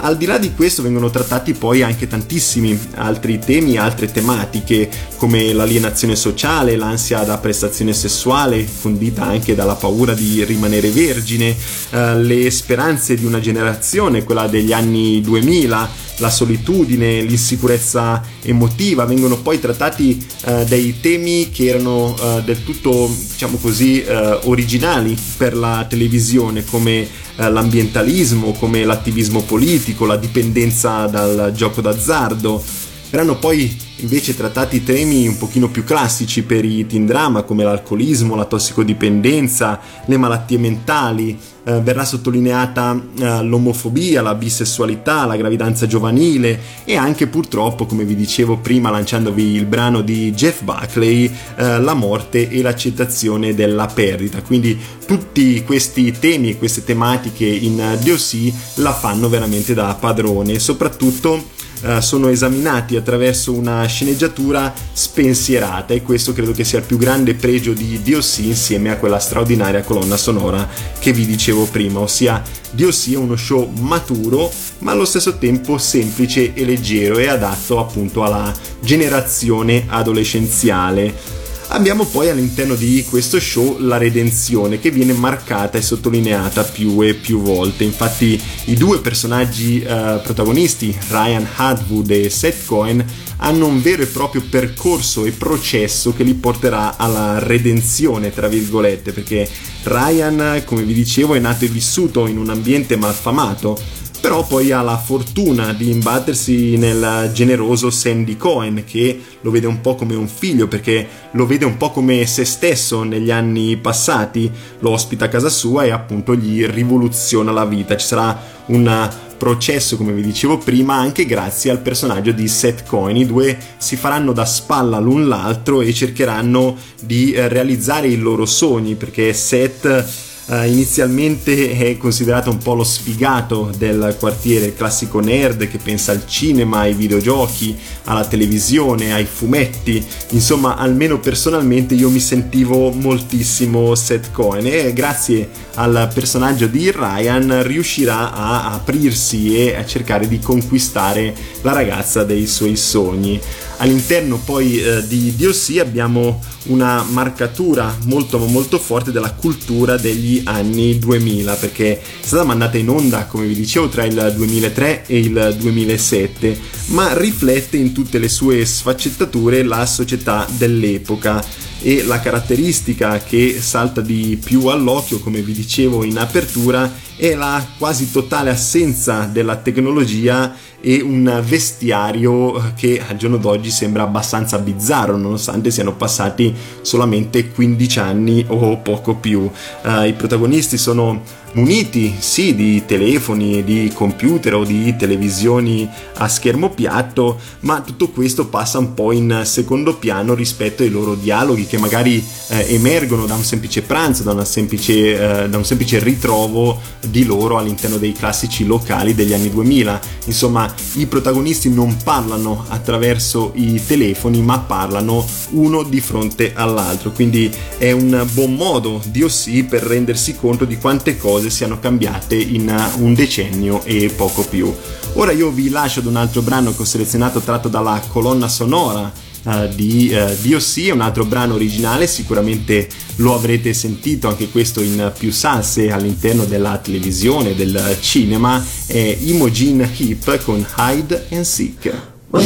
Al 0.00 0.16
di 0.16 0.26
là 0.26 0.38
di 0.38 0.54
questo 0.54 0.82
vengono 0.82 1.10
trattati 1.10 1.54
poi 1.54 1.82
anche 1.82 2.06
tantissimi 2.06 2.78
altri 2.94 3.40
temi, 3.40 3.76
altre 3.78 4.10
tematiche 4.10 4.88
come 5.16 5.52
l'alienazione 5.52 6.14
sociale, 6.14 6.76
l'ansia 6.76 7.24
da 7.24 7.38
prestazione 7.38 7.92
sessuale, 7.92 8.62
fondita 8.62 9.24
anche 9.24 9.56
dalla 9.56 9.74
paura 9.74 10.14
di 10.14 10.44
rimanere 10.44 10.90
vergine, 10.90 11.54
eh, 11.90 12.16
le 12.16 12.48
speranze 12.52 13.16
di 13.16 13.24
una 13.24 13.40
generazione, 13.40 14.22
quella 14.22 14.46
degli 14.46 14.72
anni 14.72 15.20
2000, 15.20 15.90
la 16.18 16.30
solitudine, 16.30 17.22
l'insicurezza 17.22 18.22
emotiva, 18.42 19.04
vengono 19.04 19.36
poi 19.36 19.58
trattati 19.58 20.24
eh, 20.44 20.64
dei 20.64 21.00
temi 21.00 21.50
che 21.50 21.66
erano 21.66 22.16
eh, 22.20 22.42
del 22.44 22.62
tutto, 22.64 23.10
diciamo 23.30 23.56
così, 23.58 24.02
eh, 24.02 24.38
originali 24.44 25.16
per 25.36 25.56
la 25.56 25.86
televisione, 25.88 26.64
come 26.64 27.00
eh, 27.00 27.50
l'ambientalismo, 27.50 28.52
come 28.52 28.84
l'attivismo 28.84 29.42
politico, 29.42 30.06
la 30.06 30.16
dipendenza 30.16 31.06
dal 31.06 31.52
gioco 31.54 31.80
d'azzardo 31.80 32.86
Verranno 33.10 33.38
poi 33.38 33.74
invece 34.00 34.36
trattati 34.36 34.84
temi 34.84 35.26
un 35.26 35.38
pochino 35.38 35.68
più 35.70 35.82
classici 35.82 36.42
per 36.42 36.64
i 36.64 36.86
teen 36.86 37.06
drama 37.06 37.42
come 37.42 37.64
l'alcolismo, 37.64 38.36
la 38.36 38.44
tossicodipendenza, 38.44 39.80
le 40.04 40.16
malattie 40.18 40.58
mentali, 40.58 41.38
eh, 41.64 41.80
verrà 41.80 42.04
sottolineata 42.04 43.00
eh, 43.18 43.42
l'omofobia, 43.44 44.20
la 44.20 44.34
bisessualità, 44.34 45.24
la 45.24 45.36
gravidanza 45.36 45.86
giovanile 45.86 46.60
e 46.84 46.96
anche 46.96 47.28
purtroppo, 47.28 47.86
come 47.86 48.04
vi 48.04 48.14
dicevo 48.14 48.58
prima 48.58 48.90
lanciandovi 48.90 49.54
il 49.54 49.64
brano 49.64 50.02
di 50.02 50.32
Jeff 50.32 50.62
Buckley, 50.62 51.30
eh, 51.56 51.80
la 51.80 51.94
morte 51.94 52.50
e 52.50 52.60
l'accettazione 52.60 53.54
della 53.54 53.86
perdita. 53.86 54.42
Quindi 54.42 54.78
tutti 55.06 55.62
questi 55.64 56.12
temi 56.18 56.50
e 56.50 56.58
queste 56.58 56.84
tematiche 56.84 57.46
in 57.46 57.98
DOC 58.02 58.52
la 58.76 58.92
fanno 58.92 59.30
veramente 59.30 59.72
da 59.72 59.96
padrone, 59.98 60.58
soprattutto 60.58 61.56
eh, 61.82 62.00
sono 62.00 62.28
esaminati 62.28 62.96
attraverso 62.96 63.52
una 63.52 63.84
sceneggiatura 63.86 64.72
spensierata 64.92 65.94
e 65.94 66.02
questo 66.02 66.32
credo 66.32 66.52
che 66.52 66.64
sia 66.64 66.78
il 66.78 66.84
più 66.84 66.96
grande 66.96 67.34
pregio 67.34 67.72
di 67.72 68.00
DOC 68.02 68.38
insieme 68.38 68.90
a 68.90 68.96
quella 68.96 69.18
straordinaria 69.18 69.82
colonna 69.82 70.16
sonora 70.16 70.68
che 70.98 71.12
vi 71.12 71.26
dicevo 71.26 71.64
prima, 71.66 72.00
ossia 72.00 72.42
DOC 72.70 73.12
è 73.12 73.16
uno 73.16 73.36
show 73.36 73.70
maturo 73.78 74.50
ma 74.78 74.92
allo 74.92 75.04
stesso 75.04 75.38
tempo 75.38 75.78
semplice 75.78 76.52
e 76.54 76.64
leggero 76.64 77.18
e 77.18 77.28
adatto 77.28 77.78
appunto 77.78 78.24
alla 78.24 78.52
generazione 78.80 79.84
adolescenziale. 79.88 81.46
Abbiamo 81.70 82.06
poi 82.06 82.30
all'interno 82.30 82.74
di 82.74 83.04
questo 83.06 83.38
show 83.38 83.78
la 83.78 83.98
redenzione 83.98 84.78
che 84.78 84.90
viene 84.90 85.12
marcata 85.12 85.76
e 85.76 85.82
sottolineata 85.82 86.62
più 86.64 87.02
e 87.02 87.12
più 87.12 87.42
volte. 87.42 87.84
Infatti 87.84 88.40
i 88.64 88.74
due 88.74 89.00
personaggi 89.00 89.82
eh, 89.82 90.20
protagonisti, 90.22 90.96
Ryan 91.08 91.46
Hadwood 91.56 92.10
e 92.10 92.30
Seth 92.30 92.64
Cohen, 92.64 93.04
hanno 93.36 93.66
un 93.66 93.82
vero 93.82 94.02
e 94.02 94.06
proprio 94.06 94.42
percorso 94.48 95.26
e 95.26 95.32
processo 95.32 96.14
che 96.14 96.22
li 96.22 96.34
porterà 96.34 96.96
alla 96.96 97.38
redenzione, 97.38 98.32
tra 98.32 98.48
virgolette, 98.48 99.12
perché 99.12 99.46
Ryan, 99.82 100.62
come 100.64 100.82
vi 100.84 100.94
dicevo, 100.94 101.34
è 101.34 101.38
nato 101.38 101.66
e 101.66 101.68
vissuto 101.68 102.26
in 102.26 102.38
un 102.38 102.48
ambiente 102.48 102.96
malfamato 102.96 103.78
però 104.20 104.44
poi 104.44 104.72
ha 104.72 104.82
la 104.82 104.96
fortuna 104.96 105.72
di 105.72 105.90
imbattersi 105.90 106.76
nel 106.76 107.30
generoso 107.32 107.90
Sandy 107.90 108.36
Cohen 108.36 108.84
che 108.84 109.20
lo 109.40 109.50
vede 109.50 109.66
un 109.66 109.80
po' 109.80 109.94
come 109.94 110.14
un 110.14 110.28
figlio 110.28 110.68
perché 110.68 111.06
lo 111.32 111.46
vede 111.46 111.64
un 111.64 111.76
po' 111.76 111.90
come 111.90 112.26
se 112.26 112.44
stesso 112.44 113.02
negli 113.04 113.30
anni 113.30 113.76
passati, 113.76 114.50
lo 114.80 114.90
ospita 114.90 115.26
a 115.26 115.28
casa 115.28 115.48
sua 115.48 115.84
e 115.84 115.90
appunto 115.90 116.34
gli 116.34 116.64
rivoluziona 116.66 117.52
la 117.52 117.64
vita. 117.64 117.96
Ci 117.96 118.06
sarà 118.06 118.40
un 118.66 119.10
processo, 119.38 119.96
come 119.96 120.12
vi 120.12 120.22
dicevo 120.22 120.58
prima, 120.58 120.96
anche 120.96 121.24
grazie 121.24 121.70
al 121.70 121.80
personaggio 121.80 122.32
di 122.32 122.48
Seth 122.48 122.84
Cohen. 122.84 123.16
I 123.16 123.26
due 123.26 123.56
si 123.78 123.96
faranno 123.96 124.32
da 124.32 124.44
spalla 124.44 124.98
l'un 124.98 125.28
l'altro 125.28 125.80
e 125.80 125.94
cercheranno 125.94 126.76
di 127.00 127.32
eh, 127.32 127.48
realizzare 127.48 128.08
i 128.08 128.18
loro 128.18 128.44
sogni 128.44 128.96
perché 128.96 129.32
Seth 129.32 130.26
Uh, 130.48 130.64
inizialmente 130.64 131.76
è 131.76 131.98
considerato 131.98 132.48
un 132.48 132.56
po' 132.56 132.72
lo 132.72 132.82
sfigato 132.82 133.70
del 133.76 134.16
quartiere, 134.18 134.64
il 134.64 134.74
classico 134.74 135.20
nerd 135.20 135.68
che 135.68 135.76
pensa 135.76 136.12
al 136.12 136.26
cinema, 136.26 136.78
ai 136.78 136.94
videogiochi, 136.94 137.76
alla 138.04 138.24
televisione, 138.24 139.12
ai 139.12 139.26
fumetti. 139.26 140.02
Insomma, 140.30 140.76
almeno 140.78 141.20
personalmente 141.20 141.94
io 141.94 142.08
mi 142.08 142.18
sentivo 142.18 142.90
moltissimo 142.90 143.94
Seth 143.94 144.30
Cohen 144.32 144.64
e 144.66 144.94
grazie 144.94 145.50
al 145.74 146.10
personaggio 146.14 146.66
di 146.66 146.90
Ryan 146.90 147.62
riuscirà 147.64 148.32
a 148.32 148.72
aprirsi 148.72 149.54
e 149.54 149.76
a 149.76 149.84
cercare 149.84 150.26
di 150.26 150.38
conquistare 150.38 151.34
la 151.60 151.72
ragazza 151.72 152.24
dei 152.24 152.46
suoi 152.46 152.76
sogni. 152.76 153.38
All'interno 153.78 154.40
poi 154.44 154.80
eh, 154.80 155.06
di 155.06 155.34
DOC 155.36 155.78
abbiamo 155.78 156.42
una 156.64 157.02
marcatura 157.02 157.96
molto 158.04 158.38
molto 158.38 158.78
forte 158.78 159.12
della 159.12 159.32
cultura 159.32 159.96
degli 159.96 160.42
anni 160.44 160.98
2000 160.98 161.54
perché 161.54 162.00
è 162.00 162.00
stata 162.20 162.44
mandata 162.44 162.76
in 162.76 162.88
onda 162.88 163.26
come 163.26 163.46
vi 163.46 163.54
dicevo 163.54 163.88
tra 163.88 164.04
il 164.04 164.32
2003 164.36 165.04
e 165.06 165.18
il 165.18 165.56
2007 165.58 166.58
ma 166.86 167.16
riflette 167.16 167.76
in 167.76 167.92
tutte 167.92 168.18
le 168.18 168.28
sue 168.28 168.64
sfaccettature 168.64 169.62
la 169.62 169.86
società 169.86 170.46
dell'epoca 170.56 171.42
e 171.80 172.02
la 172.04 172.20
caratteristica 172.20 173.18
che 173.18 173.60
salta 173.60 174.00
di 174.00 174.38
più 174.42 174.66
all'occhio 174.66 175.20
come 175.20 175.40
vi 175.40 175.52
dicevo 175.52 176.04
in 176.04 176.18
apertura 176.18 176.90
è 177.16 177.34
la 177.34 177.64
quasi 177.78 178.10
totale 178.10 178.50
assenza 178.50 179.24
della 179.24 179.56
tecnologia 179.56 180.54
e 180.80 181.00
un 181.00 181.42
vestiario 181.44 182.72
che 182.76 183.02
al 183.06 183.16
giorno 183.16 183.36
d'oggi 183.36 183.70
sembra 183.70 184.04
abbastanza 184.04 184.58
bizzarro 184.58 185.16
nonostante 185.16 185.70
siano 185.72 185.94
passati 185.94 186.54
solamente 186.82 187.48
15 187.48 187.98
anni 187.98 188.44
o 188.48 188.76
poco 188.78 189.16
più. 189.16 189.40
Uh, 189.40 190.02
I 190.04 190.12
protagonisti 190.12 190.78
sono 190.78 191.22
muniti 191.58 192.14
sì 192.18 192.54
di 192.54 192.84
telefoni, 192.86 193.64
di 193.64 193.90
computer 193.92 194.54
o 194.54 194.64
di 194.64 194.94
televisioni 194.96 195.88
a 196.18 196.28
schermo 196.28 196.70
piatto, 196.70 197.38
ma 197.60 197.80
tutto 197.80 198.10
questo 198.10 198.46
passa 198.46 198.78
un 198.78 198.94
po' 198.94 199.10
in 199.10 199.42
secondo 199.44 199.96
piano 199.96 200.34
rispetto 200.34 200.84
ai 200.84 200.90
loro 200.90 201.16
dialoghi 201.16 201.66
che 201.66 201.76
magari 201.76 202.24
eh, 202.48 202.74
emergono 202.74 203.26
da 203.26 203.34
un 203.34 203.42
semplice 203.42 203.82
pranzo, 203.82 204.22
da, 204.22 204.44
semplice, 204.44 205.42
eh, 205.44 205.48
da 205.48 205.56
un 205.56 205.64
semplice 205.64 205.98
ritrovo 205.98 206.80
di 207.08 207.24
loro 207.24 207.58
all'interno 207.58 207.96
dei 207.96 208.12
classici 208.12 208.64
locali 208.64 209.14
degli 209.14 209.32
anni 209.32 209.50
2000. 209.50 210.00
Insomma, 210.26 210.72
i 210.94 211.06
protagonisti 211.06 211.70
non 211.70 211.96
parlano 212.04 212.64
attraverso 212.68 213.52
i 213.54 213.82
telefoni, 213.84 214.42
ma 214.42 214.60
parlano 214.60 215.26
uno 215.50 215.82
di 215.82 216.00
fronte 216.00 216.52
all'altro, 216.54 217.10
quindi 217.10 217.50
è 217.78 217.90
un 217.90 218.26
buon 218.32 218.54
modo, 218.54 219.00
Dio 219.06 219.28
sì, 219.28 219.64
per 219.64 219.82
rendersi 219.82 220.36
conto 220.36 220.64
di 220.64 220.76
quante 220.76 221.16
cose 221.16 221.47
cose 221.48 221.50
siano 221.50 221.78
cambiate 221.78 222.36
in 222.36 222.68
uh, 222.68 223.02
un 223.02 223.14
decennio 223.14 223.82
e 223.84 224.12
poco 224.14 224.42
più. 224.44 224.72
Ora 225.14 225.32
io 225.32 225.50
vi 225.50 225.70
lascio 225.70 226.00
ad 226.00 226.06
un 226.06 226.16
altro 226.16 226.42
brano 226.42 226.74
che 226.74 226.82
ho 226.82 226.84
selezionato 226.84 227.40
tratto 227.40 227.68
dalla 227.68 228.00
colonna 228.08 228.48
sonora 228.48 229.26
Uh, 229.40 229.68
di 229.72 230.12
uh, 230.12 230.34
DOC, 230.42 230.90
un 230.92 231.00
altro 231.00 231.24
brano 231.24 231.54
originale, 231.54 232.08
sicuramente 232.08 232.88
lo 233.16 233.34
avrete 233.34 233.72
sentito 233.72 234.26
anche 234.28 234.50
questo 234.50 234.82
in 234.82 235.12
più 235.16 235.30
salse 235.30 235.92
all'interno 235.92 236.44
della 236.44 236.76
televisione, 236.78 237.54
del 237.54 237.96
cinema, 238.00 238.62
è 238.86 239.16
Imogen 239.20 239.88
Heap 239.96 240.42
con 240.42 240.66
Hide 240.76 241.28
and 241.30 241.44
Seek. 241.44 241.92
Where 242.30 242.44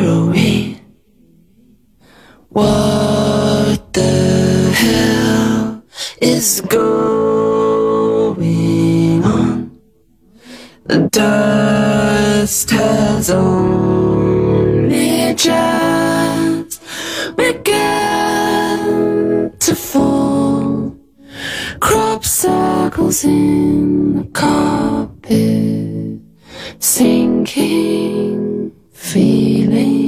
are 0.00 0.22
we? 0.30 0.80
What 2.48 3.92
the 3.92 4.72
hell 4.72 5.82
is 6.18 6.62
going 6.66 6.93
dust 10.86 12.70
has 12.70 13.30
only 13.30 14.84
just 15.34 16.82
begun 17.36 18.36
to 19.58 19.74
fall. 19.74 20.94
Crop 21.80 22.22
circles 22.24 23.24
in 23.24 24.16
the 24.16 24.24
carpet, 24.24 26.20
sinking 26.78 28.70
feeling. 28.92 30.04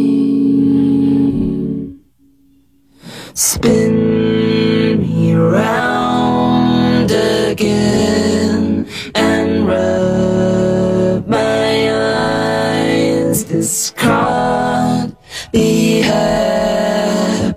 Spin 3.32 4.98
me 5.00 5.34
round 5.34 7.10
again 7.10 8.86
and 9.14 9.66
run. 9.66 10.15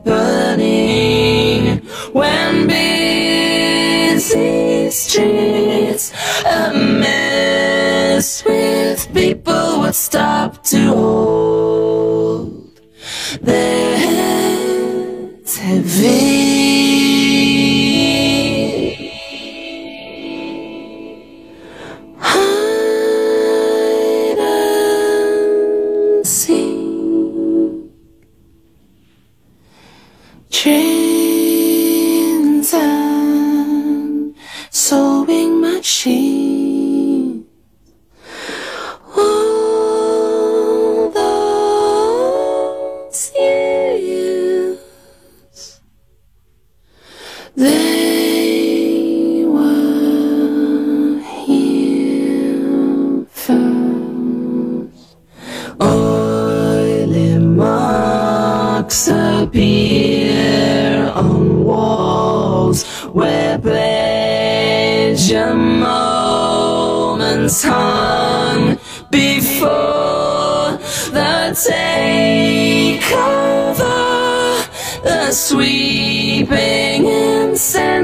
Happening 0.06 1.80
when 2.13 2.67
busy 2.67 4.89
streets 4.91 6.13
a 6.45 6.74
mess 6.74 8.43
with 8.45 9.13
people 9.13 9.80
would 9.82 9.95
stop 9.95 10.63
to 10.63 10.88
hold 10.88 12.80
their 13.41 13.98
heads 13.98 15.58
heavy. 15.58 16.59
so 34.89 35.21
we 35.21 35.38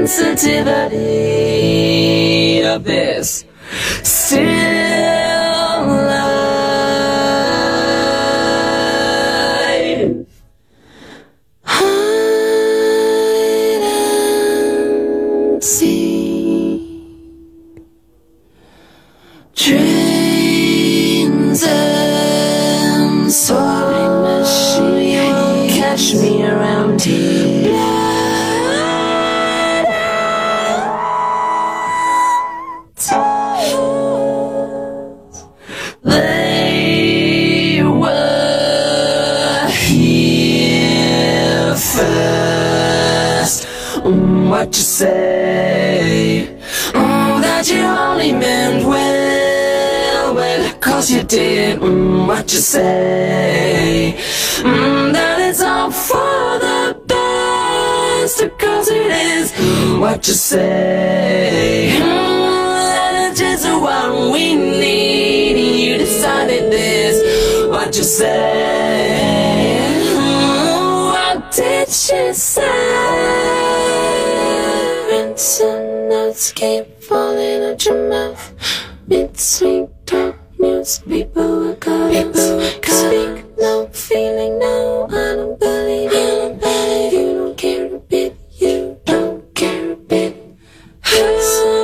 insensitivity 0.06 2.62
of 2.62 2.84
what 52.46 52.52
you 52.52 52.60
say? 52.60 54.14
Mm, 54.62 55.12
that 55.12 55.40
it's 55.40 55.60
all 55.60 55.90
for 55.90 56.60
the 56.60 56.94
best, 57.04 58.38
cause 58.56 58.88
it 58.88 59.10
is. 59.10 59.50
What 59.98 60.28
you 60.28 60.34
say? 60.34 61.90
Mm, 61.98 62.06
that 62.06 63.30
it's 63.32 63.40
just 63.40 63.66
what 63.66 64.30
we 64.32 64.54
need. 64.54 65.56
You 65.88 65.98
decided 65.98 66.70
this. 66.70 67.66
What 67.68 67.96
you 67.96 68.04
say? 68.04 68.28
Mm, 70.14 71.12
What 71.14 71.50
did 71.50 71.88
she 71.88 72.32
say? 72.32 72.62
Rinse 75.10 75.60
and 75.62 76.08
notes 76.10 76.52
keep 76.52 77.02
falling 77.02 77.64
out 77.72 77.84
your 77.84 78.08
mouth. 78.08 78.52
Mid 80.86 80.92
sweet 80.92 81.34
talk 81.34 81.34
news, 81.34 81.34
people 81.34 81.58
were 81.58 81.74
People 81.74 82.60
speak, 82.84 83.58
no 83.58 83.88
feeling, 83.92 84.56
no. 84.60 85.08
I 85.10 85.34
don't 85.34 85.58
believe 85.58 86.12
you, 86.12 86.28
don't 86.38 86.60
believe 86.60 87.12
you 87.12 87.34
don't 87.34 87.58
care 87.58 87.92
a 87.92 87.98
bit. 87.98 88.36
You 88.52 89.00
don't 89.04 89.52
care 89.56 89.92
a 89.92 89.96
bit. 89.96 91.75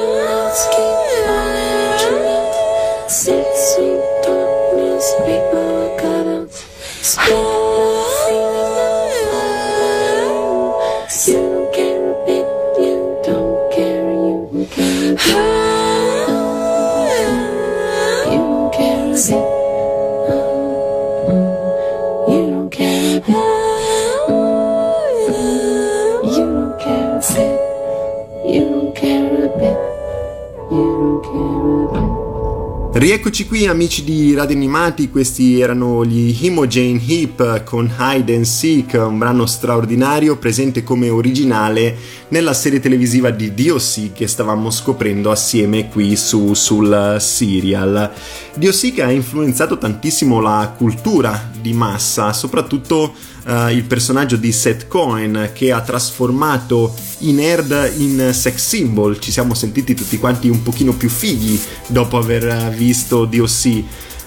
Rieccoci 33.12 33.46
qui 33.46 33.66
amici 33.66 34.04
di 34.04 34.32
Radio 34.32 34.56
Animati, 34.56 35.10
questi 35.10 35.60
erano 35.60 36.02
gli 36.02 36.46
Imogen 36.46 36.98
Heap 37.06 37.62
con 37.62 37.92
Hide 37.98 38.34
and 38.34 38.44
Seek, 38.44 38.94
un 38.94 39.18
brano 39.18 39.44
straordinario 39.44 40.38
presente 40.38 40.82
come 40.82 41.10
originale 41.10 41.94
nella 42.28 42.54
serie 42.54 42.80
televisiva 42.80 43.28
di 43.28 43.52
DOC 43.52 44.14
che 44.14 44.26
stavamo 44.26 44.70
scoprendo 44.70 45.30
assieme 45.30 45.90
qui 45.90 46.16
su, 46.16 46.54
sul 46.54 47.18
serial. 47.20 48.10
DOC 48.54 48.94
che 48.94 49.02
ha 49.02 49.10
influenzato 49.10 49.76
tantissimo 49.76 50.40
la 50.40 50.72
cultura 50.74 51.50
di 51.60 51.74
massa, 51.74 52.32
soprattutto 52.32 53.12
eh, 53.46 53.72
il 53.72 53.84
personaggio 53.84 54.36
di 54.36 54.52
Seth 54.52 54.86
Cohen 54.88 55.50
che 55.52 55.72
ha 55.72 55.80
trasformato 55.80 56.94
i 57.18 57.32
nerd 57.32 57.92
in 57.96 58.30
sex 58.32 58.56
symbol. 58.56 59.18
Ci 59.18 59.30
siamo 59.32 59.54
sentiti 59.54 59.94
tutti 59.94 60.18
quanti 60.18 60.48
un 60.48 60.62
pochino 60.62 60.92
più 60.92 61.08
fighi 61.08 61.60
dopo 61.86 62.18
aver 62.18 62.46
eh, 62.46 62.74
visto 62.76 63.24
DOC. 63.24 63.82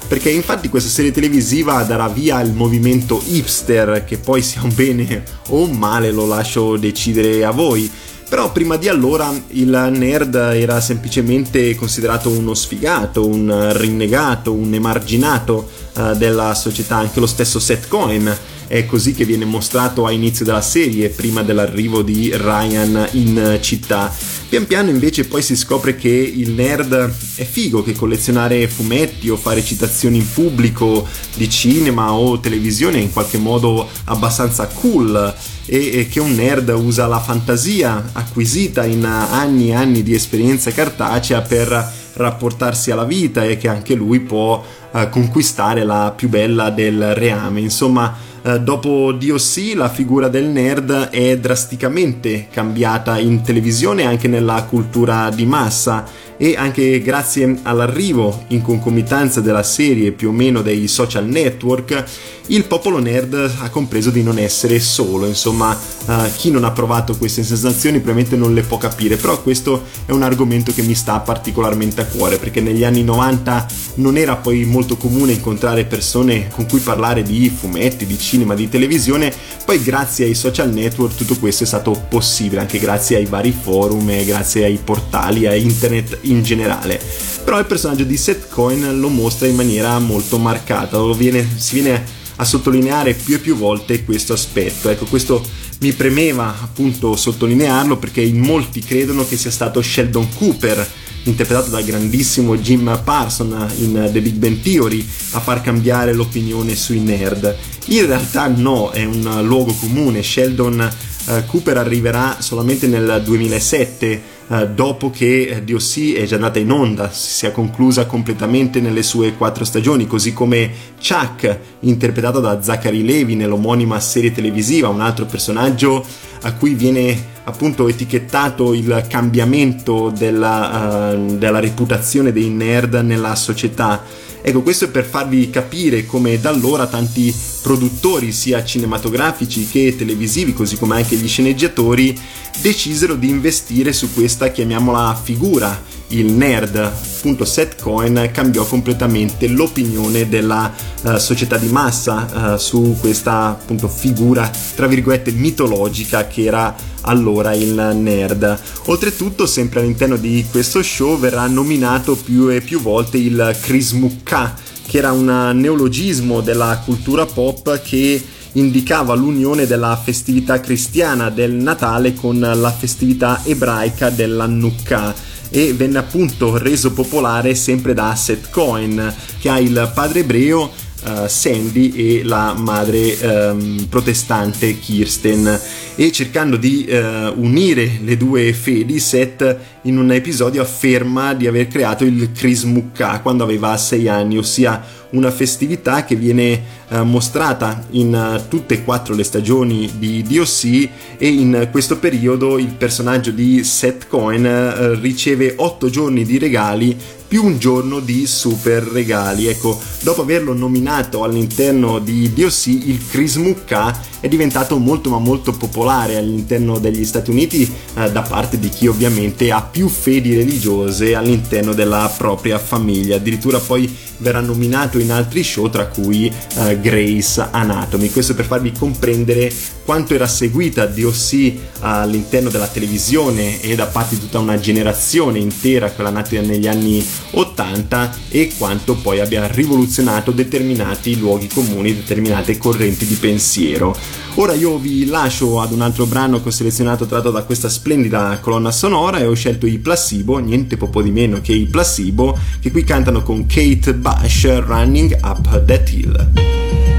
Perché 0.07 0.29
infatti 0.29 0.69
questa 0.69 0.89
serie 0.89 1.11
televisiva 1.11 1.81
darà 1.83 2.07
via 2.07 2.37
al 2.37 2.53
movimento 2.53 3.21
hipster, 3.25 4.03
che 4.05 4.17
poi 4.17 4.43
sia 4.43 4.61
un 4.61 4.71
bene 4.73 5.23
o 5.49 5.63
un 5.63 5.75
male 5.77 6.11
lo 6.11 6.27
lascio 6.27 6.77
decidere 6.77 7.43
a 7.43 7.49
voi. 7.49 7.89
Però 8.27 8.51
prima 8.51 8.75
di 8.75 8.87
allora 8.87 9.31
il 9.49 9.89
nerd 9.93 10.35
era 10.35 10.81
semplicemente 10.81 11.73
considerato 11.75 12.29
uno 12.29 12.53
sfigato, 12.53 13.25
un 13.25 13.71
rinnegato, 13.77 14.51
un 14.51 14.73
emarginato 14.73 15.69
eh, 15.95 16.15
della 16.15 16.53
società, 16.53 16.97
anche 16.97 17.19
lo 17.19 17.27
stesso 17.27 17.59
Seth 17.59 17.87
Cohen 17.87 18.35
è 18.67 18.85
così 18.85 19.13
che 19.13 19.25
viene 19.25 19.45
mostrato 19.45 20.05
a 20.05 20.11
inizio 20.11 20.45
della 20.45 20.61
serie, 20.61 21.09
prima 21.09 21.43
dell'arrivo 21.43 22.01
di 22.01 22.31
Ryan 22.35 23.07
in 23.11 23.59
città. 23.61 24.13
Pian 24.47 24.67
piano 24.67 24.89
invece 24.89 25.25
poi 25.25 25.41
si 25.41 25.55
scopre 25.55 25.95
che 25.95 26.09
il 26.09 26.51
nerd 26.51 26.93
è 27.35 27.43
figo, 27.43 27.83
che 27.83 27.93
collezionare 27.93 28.67
fumetti 28.67 29.29
o 29.29 29.37
fare 29.37 29.63
citazioni 29.63 30.17
in 30.17 30.31
pubblico 30.31 31.07
di 31.35 31.49
cinema 31.49 32.13
o 32.13 32.39
televisione 32.39 32.97
è 32.97 33.01
in 33.01 33.11
qualche 33.11 33.37
modo 33.37 33.89
abbastanza 34.05 34.67
cool 34.67 35.33
e, 35.65 36.07
che 36.09 36.19
un 36.19 36.35
nerd 36.35 36.69
usa 36.69 37.07
la 37.07 37.19
fantasia 37.19 38.11
acquisita 38.13 38.85
in 38.85 39.03
anni 39.03 39.69
e 39.69 39.75
anni 39.75 40.03
di 40.03 40.13
esperienza 40.13 40.71
cartacea 40.71 41.41
per 41.41 41.93
rapportarsi 42.13 42.91
alla 42.91 43.03
vita 43.03 43.43
e 43.43 43.57
che 43.57 43.67
anche 43.67 43.93
lui 43.93 44.19
può 44.19 44.63
eh, 44.93 45.09
conquistare 45.09 45.83
la 45.83 46.13
più 46.15 46.29
bella 46.29 46.69
del 46.69 47.13
reame. 47.13 47.59
Insomma, 47.59 48.15
eh, 48.45 48.59
dopo 48.59 49.11
DOC 49.11 49.73
la 49.73 49.89
figura 49.89 50.27
del 50.27 50.45
nerd 50.45 51.09
è 51.09 51.35
drasticamente 51.39 52.45
cambiata 52.51 53.17
in 53.17 53.41
televisione 53.41 54.03
e 54.03 54.05
anche 54.05 54.27
nella 54.27 54.65
cultura 54.69 55.31
di 55.31 55.47
massa. 55.47 56.05
E 56.37 56.55
anche 56.55 57.01
grazie 57.01 57.59
all'arrivo 57.63 58.43
in 58.49 58.61
concomitanza 58.61 59.41
della 59.41 59.63
serie 59.63 60.11
più 60.11 60.29
o 60.29 60.31
meno 60.31 60.61
dei 60.61 60.87
social 60.87 61.25
network 61.25 62.03
il 62.47 62.65
popolo 62.65 62.99
nerd 62.99 63.33
ha 63.59 63.69
compreso 63.69 64.11
di 64.11 64.21
non 64.21 64.37
essere 64.37 64.79
solo 64.79 65.25
insomma 65.25 65.77
eh, 66.07 66.31
chi 66.35 66.51
non 66.51 66.63
ha 66.63 66.71
provato 66.71 67.17
queste 67.17 67.43
sensazioni 67.43 67.99
probabilmente 67.99 68.35
non 68.35 68.53
le 68.53 68.61
può 68.61 68.77
capire 68.77 69.15
però 69.15 69.41
questo 69.41 69.85
è 70.05 70.11
un 70.11 70.21
argomento 70.21 70.71
che 70.71 70.83
mi 70.83 70.93
sta 70.93 71.19
particolarmente 71.19 72.01
a 72.01 72.05
cuore 72.05 72.37
perché 72.37 72.61
negli 72.61 72.83
anni 72.83 73.03
90 73.03 73.65
non 73.95 74.17
era 74.17 74.35
poi 74.35 74.63
molto 74.65 74.95
comune 74.95 75.31
incontrare 75.31 75.85
persone 75.85 76.49
con 76.49 76.67
cui 76.67 76.79
parlare 76.79 77.23
di 77.23 77.49
fumetti, 77.49 78.05
di 78.05 78.19
cinema, 78.19 78.53
di 78.53 78.69
televisione 78.69 79.33
poi 79.65 79.81
grazie 79.81 80.25
ai 80.25 80.35
social 80.35 80.71
network 80.71 81.15
tutto 81.15 81.35
questo 81.39 81.63
è 81.63 81.67
stato 81.67 82.05
possibile 82.07 82.61
anche 82.61 82.77
grazie 82.77 83.17
ai 83.17 83.25
vari 83.25 83.51
forum 83.51 84.07
e 84.11 84.23
grazie 84.23 84.65
ai 84.65 84.77
portali, 84.77 85.47
a 85.47 85.55
internet 85.55 86.19
in 86.21 86.43
generale. 86.43 87.01
Però 87.43 87.57
il 87.57 87.65
personaggio 87.65 88.03
di 88.03 88.17
Seth 88.17 88.47
Cohen 88.49 88.99
lo 88.99 89.09
mostra 89.09 89.47
in 89.47 89.55
maniera 89.55 89.97
molto 89.99 90.37
marcata, 90.37 91.01
viene, 91.13 91.47
si 91.57 91.81
viene 91.81 92.03
a 92.37 92.43
sottolineare 92.43 93.13
più 93.13 93.35
e 93.35 93.39
più 93.39 93.55
volte 93.55 94.03
questo 94.03 94.33
aspetto. 94.33 94.89
Ecco, 94.89 95.05
questo 95.05 95.43
mi 95.79 95.91
premeva 95.93 96.55
appunto 96.61 97.15
sottolinearlo 97.15 97.97
perché 97.97 98.21
in 98.21 98.39
molti 98.39 98.81
credono 98.81 99.25
che 99.25 99.37
sia 99.37 99.51
stato 99.51 99.81
Sheldon 99.81 100.27
Cooper 100.35 100.87
interpretato 101.23 101.69
dal 101.69 101.83
grandissimo 101.83 102.55
Jim 102.57 103.01
Parson 103.03 103.67
in 103.77 104.09
The 104.11 104.21
Big 104.21 104.35
Bang 104.35 104.61
Theory 104.61 105.05
a 105.31 105.39
far 105.39 105.61
cambiare 105.61 106.13
l'opinione 106.13 106.75
sui 106.75 106.99
nerd. 106.99 107.55
In 107.85 108.05
realtà 108.05 108.47
no, 108.47 108.91
è 108.91 109.03
un 109.03 109.41
luogo 109.43 109.73
comune. 109.73 110.21
Sheldon 110.21 110.91
uh, 111.25 111.45
Cooper 111.45 111.77
arriverà 111.77 112.37
solamente 112.39 112.87
nel 112.87 113.21
2007 113.23 114.33
eh, 114.47 114.67
dopo 114.69 115.09
che 115.09 115.47
eh, 115.47 115.63
DOC 115.63 116.13
è 116.13 116.25
già 116.25 116.35
andata 116.35 116.59
in 116.59 116.71
onda, 116.71 117.09
si 117.11 117.31
sia 117.31 117.51
conclusa 117.51 118.05
completamente 118.05 118.79
nelle 118.79 119.01
sue 119.01 119.33
quattro 119.33 119.65
stagioni, 119.65 120.05
così 120.05 120.33
come 120.33 120.71
Chuck, 120.97 121.59
interpretato 121.81 122.39
da 122.39 122.61
Zachary 122.61 123.03
Levi 123.03 123.35
nell'omonima 123.35 123.99
serie 123.99 124.31
televisiva, 124.31 124.87
un 124.87 125.01
altro 125.01 125.25
personaggio 125.25 126.05
a 126.41 126.53
cui 126.53 126.75
viene 126.75 127.33
appunto 127.45 127.87
etichettato 127.87 128.73
il 128.73 129.05
cambiamento 129.07 130.11
della, 130.15 131.13
uh, 131.13 131.37
della 131.37 131.59
reputazione 131.59 132.31
dei 132.31 132.49
nerd 132.49 132.95
nella 132.95 133.35
società 133.35 134.03
Ecco, 134.47 134.61
questo 134.61 134.85
è 134.85 134.89
per 134.89 135.05
farvi 135.05 135.49
capire 135.49 136.05
come 136.05 136.39
da 136.39 136.49
allora 136.49 136.85
tanti 136.85 137.33
produttori, 137.63 138.31
sia 138.31 138.63
cinematografici 138.63 139.67
che 139.67 139.95
televisivi, 139.97 140.53
così 140.53 140.77
come 140.77 140.97
anche 140.97 141.15
gli 141.15 141.27
sceneggiatori, 141.27 142.15
decisero 142.61 143.15
di 143.15 143.27
investire 143.27 143.91
su 143.91 144.13
questa, 144.13 144.49
chiamiamola, 144.49 145.19
figura. 145.19 145.81
Il 146.09 146.31
nerd, 146.31 146.75
appunto 146.75 147.43
Seth 147.43 147.81
Cohen, 147.81 148.29
cambiò 148.31 148.63
completamente 148.65 149.47
l'opinione 149.47 150.29
della 150.29 150.71
uh, 151.01 151.17
società 151.17 151.57
di 151.57 151.69
massa 151.69 152.53
uh, 152.53 152.57
su 152.59 152.95
questa 152.99 153.47
appunto 153.47 153.87
figura, 153.87 154.47
tra 154.75 154.85
virgolette, 154.85 155.31
mitologica 155.31 156.27
che 156.27 156.43
era 156.43 156.93
allora 157.05 157.53
il 157.53 157.91
nerd. 157.95 158.59
Oltretutto, 158.85 159.45
sempre 159.45 159.79
all'interno 159.79 160.17
di 160.17 160.45
questo 160.49 160.83
show 160.83 161.17
verrà 161.17 161.47
nominato 161.47 162.15
più 162.15 162.49
e 162.51 162.61
più 162.61 162.81
volte 162.81 163.17
il 163.17 163.55
Krismukka, 163.61 164.55
che 164.87 164.97
era 164.97 165.11
un 165.11 165.51
neologismo 165.55 166.41
della 166.41 166.81
cultura 166.83 167.25
pop 167.25 167.81
che 167.81 168.23
indicava 168.53 169.15
l'unione 169.15 169.65
della 169.65 169.99
festività 170.01 170.59
cristiana 170.59 171.29
del 171.29 171.53
Natale 171.53 172.13
con 172.13 172.39
la 172.39 172.71
festività 172.71 173.41
ebraica 173.43 174.09
dell'Hanukkah 174.09 175.33
e 175.49 175.73
venne 175.73 175.97
appunto 175.99 176.57
reso 176.57 176.91
popolare 176.91 177.55
sempre 177.55 177.93
da 177.93 178.15
Seth 178.15 178.49
Cohen 178.49 179.13
che 179.39 179.49
ha 179.49 179.59
il 179.59 179.91
padre 179.93 180.19
ebreo 180.19 180.71
uh, 181.05 181.27
Sandy 181.27 181.91
e 181.95 182.23
la 182.23 182.53
madre 182.57 183.17
um, 183.21 183.85
protestante 183.89 184.77
Kirsten. 184.79 185.59
E 185.95 186.11
cercando 186.11 186.57
di 186.57 186.85
uh, 186.89 187.31
unire 187.39 187.99
le 188.03 188.17
due 188.17 188.51
fedi 188.51 188.99
Seth 188.99 189.57
in 189.83 189.97
un 189.97 190.11
episodio 190.11 190.61
afferma 190.61 191.33
di 191.33 191.47
aver 191.47 191.67
creato 191.67 192.03
il 192.03 192.31
Krismukka 192.33 193.21
quando 193.21 193.43
aveva 193.43 193.77
6 193.77 194.07
anni 194.07 194.37
ossia 194.37 194.83
una 195.11 195.31
festività 195.31 196.03
che 196.03 196.15
viene 196.15 196.61
uh, 196.89 197.03
mostrata 197.03 197.85
in 197.91 198.13
uh, 198.13 198.47
tutte 198.47 198.75
e 198.75 198.83
quattro 198.83 199.13
le 199.13 199.23
stagioni 199.23 199.91
di 199.97 200.23
DOC 200.23 200.89
e 201.17 201.27
in 201.27 201.69
questo 201.71 201.97
periodo 201.97 202.57
il 202.57 202.73
personaggio 202.77 203.31
di 203.31 203.63
Seth 203.63 204.07
Cohen 204.07 204.45
uh, 204.45 204.99
riceve 204.99 205.53
8 205.57 205.89
giorni 205.89 206.23
di 206.23 206.37
regali 206.37 206.97
più 207.27 207.43
un 207.43 207.57
giorno 207.57 207.99
di 207.99 208.27
super 208.27 208.83
regali. 208.83 209.47
Ecco, 209.47 209.79
dopo 210.01 210.21
averlo 210.21 210.53
nominato 210.53 211.23
all'interno 211.23 211.99
di 211.99 212.31
DOC, 212.33 212.67
il 212.67 213.05
Krismukka 213.07 213.99
è 214.19 214.27
diventato 214.27 214.77
molto 214.77 215.09
ma 215.09 215.19
molto 215.19 215.51
popolare 215.51 216.17
all'interno 216.17 216.77
degli 216.77 217.03
Stati 217.03 217.31
Uniti 217.31 217.69
eh, 217.95 218.11
da 218.11 218.21
parte 218.21 218.59
di 218.59 218.69
chi 218.69 218.87
ovviamente 218.87 219.51
ha 219.51 219.61
più 219.61 219.87
fedi 219.87 220.35
religiose 220.35 221.15
all'interno 221.15 221.73
della 221.73 222.11
propria 222.15 222.59
famiglia. 222.59 223.15
Addirittura 223.15 223.59
poi 223.59 223.93
verrà 224.17 224.39
nominato 224.39 224.94
in 224.99 225.11
altri 225.11 225.43
show 225.43 225.69
tra 225.69 225.87
cui 225.87 226.31
uh, 226.55 226.79
Grace 226.79 227.47
Anatomy. 227.51 228.09
Questo 228.09 228.33
per 228.33 228.45
farvi 228.45 228.71
comprendere 228.71 229.51
quanto 229.83 230.13
era 230.15 230.27
seguita 230.27 230.85
DOC 230.85 231.53
all'interno 231.79 232.49
della 232.49 232.67
televisione 232.67 233.61
e 233.61 233.75
da 233.75 233.85
parte 233.85 234.15
di 234.15 234.21
tutta 234.21 234.39
una 234.39 234.59
generazione 234.59 235.39
intera, 235.39 235.91
quella 235.91 236.09
nata 236.09 236.39
negli 236.41 236.67
anni 236.67 237.05
80 237.31 238.15
e 238.29 238.51
quanto 238.57 238.95
poi 238.95 239.19
abbia 239.19 239.47
rivoluzionato 239.47 240.31
determinati 240.31 241.17
luoghi 241.17 241.47
comuni, 241.47 241.93
determinate 241.93 242.57
correnti 242.57 243.05
di 243.05 243.15
pensiero. 243.15 243.95
Ora 244.37 244.53
io 244.53 244.77
vi 244.77 245.05
lascio 245.05 245.61
ad 245.61 245.71
un 245.71 245.79
altro 245.79 246.05
brano 246.05 246.41
che 246.41 246.49
ho 246.49 246.51
selezionato 246.51 247.05
tratto 247.05 247.31
da 247.31 247.43
questa 247.43 247.69
splendida 247.69 248.37
colonna 248.41 248.69
sonora 248.69 249.19
e 249.19 249.25
ho 249.25 249.33
scelto 249.33 249.65
i 249.65 249.77
Placebo, 249.77 250.39
niente 250.39 250.75
poco 250.75 251.01
di 251.01 251.09
meno 251.09 251.39
che 251.39 251.53
i 251.53 251.67
Placebo, 251.67 252.37
che 252.59 252.69
qui 252.69 252.83
cantano 252.83 253.21
con 253.21 253.45
Kate 253.45 253.93
Bush 253.93 254.43
Running 254.85 255.13
Up 255.23 255.41
That 255.65 255.89
Hill. 255.89 256.94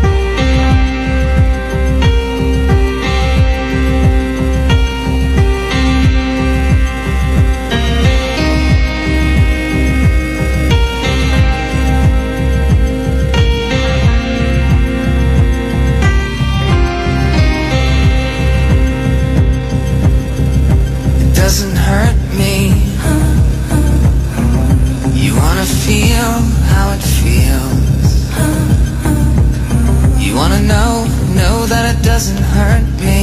doesn't 32.16 32.42
hurt 32.44 32.82
me. 32.98 33.15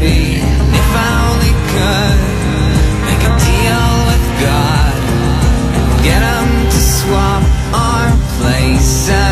if 0.00 0.88
I 0.94 1.10
only 1.28 1.54
could 1.72 2.20
Make 3.06 3.22
a 3.24 3.32
deal 3.46 3.88
with 4.08 4.26
God 4.44 4.78
get 6.02 6.22
him 6.22 6.70
to 6.70 6.80
swap 6.80 7.42
our 7.74 8.08
places. 8.38 9.27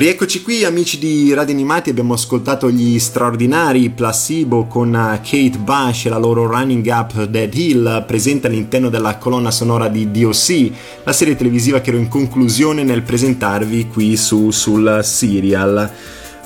Rieccoci 0.00 0.40
qui 0.40 0.64
amici 0.64 0.98
di 0.98 1.34
Radio 1.34 1.52
Animati, 1.52 1.90
abbiamo 1.90 2.14
ascoltato 2.14 2.70
gli 2.70 2.98
straordinari 2.98 3.90
Placebo 3.90 4.64
con 4.64 4.94
eh, 4.94 5.20
Kate 5.22 5.58
Bush 5.58 6.06
e 6.06 6.08
la 6.08 6.16
loro 6.16 6.46
Running 6.46 6.86
Up 6.86 7.24
Dead 7.24 7.52
Hill 7.52 8.06
presente 8.06 8.46
all'interno 8.46 8.88
della 8.88 9.18
colonna 9.18 9.50
sonora 9.50 9.88
di 9.88 10.10
DOC, 10.10 10.70
la 11.04 11.12
serie 11.12 11.36
televisiva 11.36 11.82
che 11.82 11.90
ero 11.90 11.98
in 11.98 12.08
conclusione 12.08 12.82
nel 12.82 13.02
presentarvi 13.02 13.88
qui 13.88 14.16
su 14.16 14.50
sul 14.50 15.00
serial. 15.02 15.92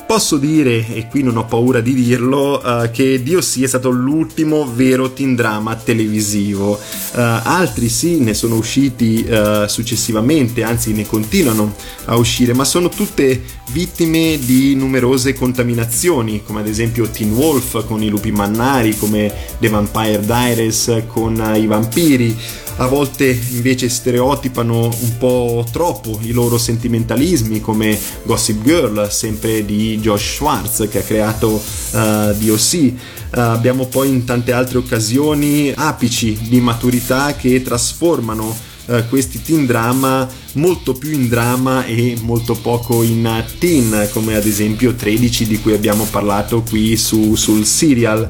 Posso 0.07 0.37
dire, 0.37 0.85
e 0.93 1.07
qui 1.07 1.23
non 1.23 1.35
ho 1.35 1.45
paura 1.45 1.81
di 1.81 1.95
dirlo, 1.95 2.61
uh, 2.63 2.91
che 2.91 3.23
Dio 3.23 3.41
sì 3.41 3.63
è 3.63 3.67
stato 3.67 3.89
l'ultimo 3.89 4.71
vero 4.71 5.11
teen 5.11 5.33
drama 5.35 5.75
televisivo. 5.75 6.73
Uh, 6.73 6.79
altri 7.13 7.89
sì 7.89 8.19
ne 8.19 8.35
sono 8.35 8.55
usciti 8.55 9.25
uh, 9.27 9.65
successivamente, 9.65 10.61
anzi 10.61 10.93
ne 10.93 11.07
continuano 11.07 11.73
a 12.05 12.17
uscire, 12.17 12.53
ma 12.53 12.65
sono 12.65 12.89
tutte 12.89 13.41
vittime 13.71 14.37
di 14.39 14.75
numerose 14.75 15.33
contaminazioni, 15.33 16.43
come 16.45 16.59
ad 16.59 16.67
esempio 16.67 17.09
Teen 17.09 17.33
Wolf 17.33 17.83
con 17.87 18.03
i 18.03 18.09
lupi 18.09 18.31
mannari, 18.31 18.95
come 18.95 19.33
The 19.57 19.69
Vampire 19.69 20.19
Diaries 20.23 21.03
con 21.07 21.53
i 21.57 21.65
vampiri 21.65 22.37
a 22.77 22.87
volte 22.87 23.39
invece 23.51 23.87
stereotipano 23.87 24.85
un 24.85 25.17
po' 25.17 25.65
troppo 25.71 26.19
i 26.23 26.31
loro 26.31 26.57
sentimentalismi 26.57 27.61
come 27.61 27.97
Gossip 28.23 28.63
Girl, 28.63 29.09
sempre 29.09 29.63
di 29.63 29.97
Josh 29.99 30.35
Schwartz 30.35 30.87
che 30.89 30.99
ha 30.99 31.03
creato 31.03 31.51
uh, 31.51 31.97
eh, 31.97 32.35
DOC. 32.37 32.73
Uh, 32.73 33.39
abbiamo 33.39 33.85
poi 33.85 34.09
in 34.09 34.25
tante 34.25 34.51
altre 34.51 34.77
occasioni 34.77 35.71
apici 35.73 36.37
di 36.49 36.59
maturità 36.59 37.35
che 37.35 37.61
trasformano 37.61 38.73
Uh, 38.87 39.01
questi 39.09 39.41
teen 39.41 39.65
drama 39.65 40.29
molto 40.53 40.93
più 40.93 41.09
in 41.09 41.27
drama 41.27 41.85
e 41.85 42.15
molto 42.21 42.53
poco 42.53 43.01
in 43.01 43.43
teen 43.57 44.07
come 44.13 44.35
ad 44.35 44.45
esempio 44.45 44.93
13 44.93 45.47
di 45.47 45.59
cui 45.59 45.73
abbiamo 45.73 46.05
parlato 46.11 46.61
qui 46.61 46.95
su, 46.95 47.33
sul 47.33 47.65
serial 47.65 48.29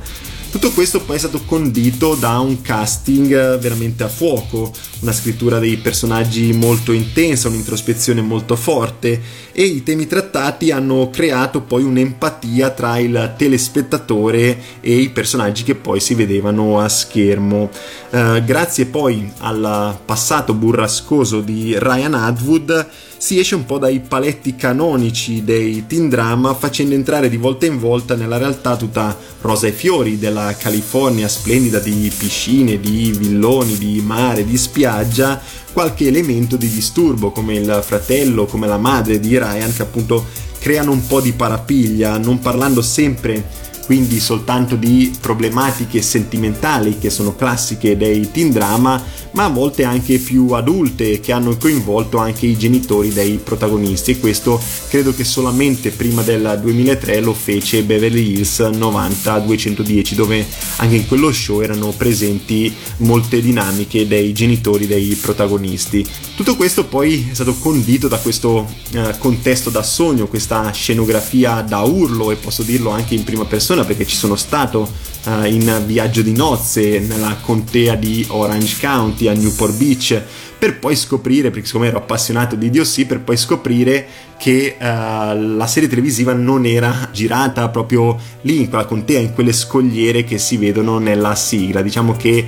tutto 0.55 0.71
questo 0.71 1.01
poi 1.01 1.17
è 1.17 1.19
stato 1.19 1.41
condito 1.43 2.15
da 2.15 2.39
un 2.39 2.61
casting 2.61 3.57
veramente 3.57 4.05
a 4.05 4.07
fuoco, 4.07 4.71
una 5.01 5.11
scrittura 5.11 5.59
dei 5.59 5.75
personaggi 5.75 6.53
molto 6.53 6.93
intensa, 6.93 7.49
un'introspezione 7.49 8.21
molto 8.21 8.55
forte 8.55 9.21
e 9.51 9.63
i 9.63 9.83
temi 9.83 10.07
trattati 10.07 10.71
hanno 10.71 11.09
creato 11.09 11.59
poi 11.59 11.83
un'empatia 11.83 12.69
tra 12.69 12.97
il 12.99 13.33
telespettatore 13.35 14.57
e 14.79 14.95
i 14.95 15.09
personaggi 15.09 15.63
che 15.63 15.75
poi 15.75 15.99
si 15.99 16.13
vedevano 16.13 16.79
a 16.79 16.87
schermo. 16.87 17.69
Eh, 18.09 18.41
grazie 18.45 18.85
poi 18.85 19.29
al 19.39 19.97
passato 20.05 20.53
burrascoso 20.53 21.41
di 21.41 21.75
Ryan 21.77 22.13
Atwood 22.13 22.87
si 23.17 23.39
esce 23.39 23.55
un 23.55 23.65
po' 23.65 23.77
dai 23.77 23.99
paletti 24.01 24.55
canonici 24.55 25.43
dei 25.43 25.85
teen 25.87 26.09
drama 26.09 26.53
facendo 26.53 26.93
entrare 26.93 27.29
di 27.29 27.37
volta 27.37 27.65
in 27.65 27.79
volta 27.79 28.15
nella 28.15 28.37
realtà 28.37 28.75
tutta 28.75 29.17
rosa 29.41 29.67
e 29.67 29.71
fiori 29.71 30.17
della 30.19 30.55
California 30.57 31.27
splendida 31.27 31.79
di 31.79 32.11
piscine, 32.15 32.79
di 32.79 33.11
villoni, 33.17 33.77
di 33.77 34.01
mare, 34.01 34.45
di 34.45 34.57
spiaggia, 34.57 35.41
qualche 35.71 36.07
elemento 36.07 36.55
di 36.55 36.69
disturbo 36.69 37.31
come 37.31 37.55
il 37.55 37.81
fratello, 37.83 38.45
come 38.45 38.67
la 38.67 38.77
madre 38.77 39.19
di 39.19 39.37
Ryan 39.37 39.73
che 39.73 39.81
appunto 39.81 40.25
creano 40.59 40.91
un 40.91 41.05
po' 41.05 41.21
di 41.21 41.31
parapiglia, 41.31 42.17
non 42.17 42.39
parlando 42.39 42.81
sempre 42.81 43.63
quindi 43.85 44.19
soltanto 44.19 44.75
di 44.75 45.13
problematiche 45.21 46.01
sentimentali 46.01 46.97
che 46.97 47.09
sono 47.09 47.35
classiche 47.35 47.95
dei 47.95 48.29
teen 48.31 48.51
drama, 48.51 49.01
ma 49.31 49.45
a 49.45 49.49
volte 49.49 49.83
anche 49.83 50.17
più 50.17 50.51
adulte 50.51 51.19
che 51.19 51.31
hanno 51.31 51.55
coinvolto 51.57 52.17
anche 52.17 52.45
i 52.45 52.57
genitori 52.57 53.13
dei 53.13 53.39
protagonisti 53.43 54.11
e 54.11 54.19
questo 54.19 54.59
credo 54.89 55.13
che 55.13 55.23
solamente 55.23 55.91
prima 55.91 56.21
del 56.21 56.59
2003 56.61 57.19
lo 57.19 57.33
fece 57.33 57.83
Beverly 57.83 58.31
Hills 58.31 58.59
90-210 58.59 60.13
dove 60.13 60.45
anche 60.77 60.95
in 60.95 61.07
quello 61.07 61.31
show 61.31 61.61
erano 61.61 61.91
presenti 61.91 62.73
molte 62.97 63.41
dinamiche 63.41 64.07
dei 64.07 64.33
genitori 64.33 64.87
dei 64.87 65.15
protagonisti. 65.15 66.05
Tutto 66.35 66.55
questo 66.55 66.85
poi 66.85 67.27
è 67.29 67.33
stato 67.33 67.55
condito 67.55 68.07
da 68.07 68.17
questo 68.17 68.67
eh, 68.91 69.15
contesto 69.17 69.69
da 69.69 69.83
sogno, 69.83 70.27
questa 70.27 70.71
scenografia 70.71 71.61
da 71.61 71.81
urlo 71.81 72.31
e 72.31 72.35
posso 72.35 72.63
dirlo 72.63 72.89
anche 72.89 73.15
in 73.15 73.23
prima 73.23 73.45
persona 73.45 73.74
perché 73.83 74.05
ci 74.05 74.15
sono 74.15 74.35
stato 74.35 74.89
uh, 75.25 75.43
in 75.45 75.83
viaggio 75.85 76.21
di 76.21 76.33
nozze 76.33 76.99
nella 76.99 77.37
contea 77.41 77.95
di 77.95 78.25
Orange 78.29 78.77
County 78.79 79.27
a 79.27 79.33
Newport 79.33 79.73
Beach 79.73 80.21
per 80.57 80.79
poi 80.79 80.95
scoprire, 80.95 81.49
perché 81.49 81.67
siccome 81.67 81.87
ero 81.87 81.97
appassionato 81.97 82.55
di 82.55 82.69
DOC, 82.69 83.05
per 83.05 83.19
poi 83.19 83.37
scoprire 83.37 84.07
che 84.37 84.75
uh, 84.79 84.83
la 84.83 85.67
serie 85.67 85.89
televisiva 85.89 86.33
non 86.33 86.65
era 86.65 87.09
girata 87.11 87.69
proprio 87.69 88.17
lì 88.41 88.61
in 88.61 88.69
quella 88.69 88.85
contea, 88.85 89.19
in 89.19 89.33
quelle 89.33 89.53
scogliere 89.53 90.23
che 90.23 90.37
si 90.37 90.57
vedono 90.57 90.97
nella 90.97 91.35
sigla. 91.35 91.81
Diciamo 91.81 92.15
che 92.15 92.45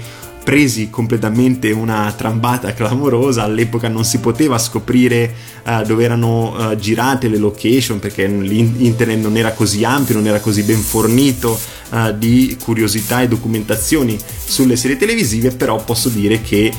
presi 0.48 0.90
completamente 0.90 1.72
una 1.72 2.14
trambata 2.16 2.74
clamorosa, 2.74 3.44
all'epoca 3.44 3.90
non 3.90 4.06
si 4.06 4.20
poteva 4.20 4.58
scoprire 4.58 5.34
uh, 5.66 5.82
dove 5.86 6.06
erano 6.06 6.56
uh, 6.56 6.76
girate 6.78 7.28
le 7.28 7.36
location 7.36 8.00
perché 8.00 8.26
l'internet 8.28 9.20
non 9.20 9.36
era 9.36 9.52
così 9.52 9.84
ampio, 9.84 10.16
non 10.16 10.26
era 10.26 10.40
così 10.40 10.64
ben 10.64 10.80
fornito 10.80 11.60
uh, 11.90 12.18
di 12.18 12.58
curiosità 12.64 13.22
e 13.22 13.28
documentazioni 13.28 14.18
sulle 14.46 14.78
serie 14.78 14.96
televisive, 14.96 15.52
però 15.52 15.84
posso 15.84 16.08
dire 16.08 16.42
che 16.42 16.72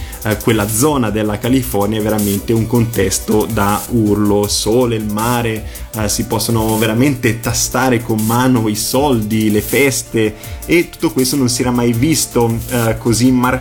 quella 0.42 0.66
zona 0.66 1.10
della 1.10 1.38
California 1.38 1.98
è 1.98 2.02
veramente 2.02 2.54
un 2.54 2.66
contesto 2.66 3.46
da 3.50 3.82
urlo, 3.90 4.48
sole, 4.48 4.96
il 4.96 5.04
mare, 5.04 5.64
si 6.06 6.24
possono 6.24 6.78
veramente 6.78 7.40
tastare 7.40 8.02
con 8.02 8.24
mano 8.24 8.68
i 8.68 8.74
soldi, 8.74 9.50
le 9.50 9.60
feste 9.60 10.34
e 10.64 10.88
tutto 10.88 11.12
questo 11.12 11.36
non 11.36 11.50
si 11.50 11.60
era 11.60 11.70
mai 11.70 11.92
visto 11.92 12.58
così 12.98 13.30
marcato 13.30 13.57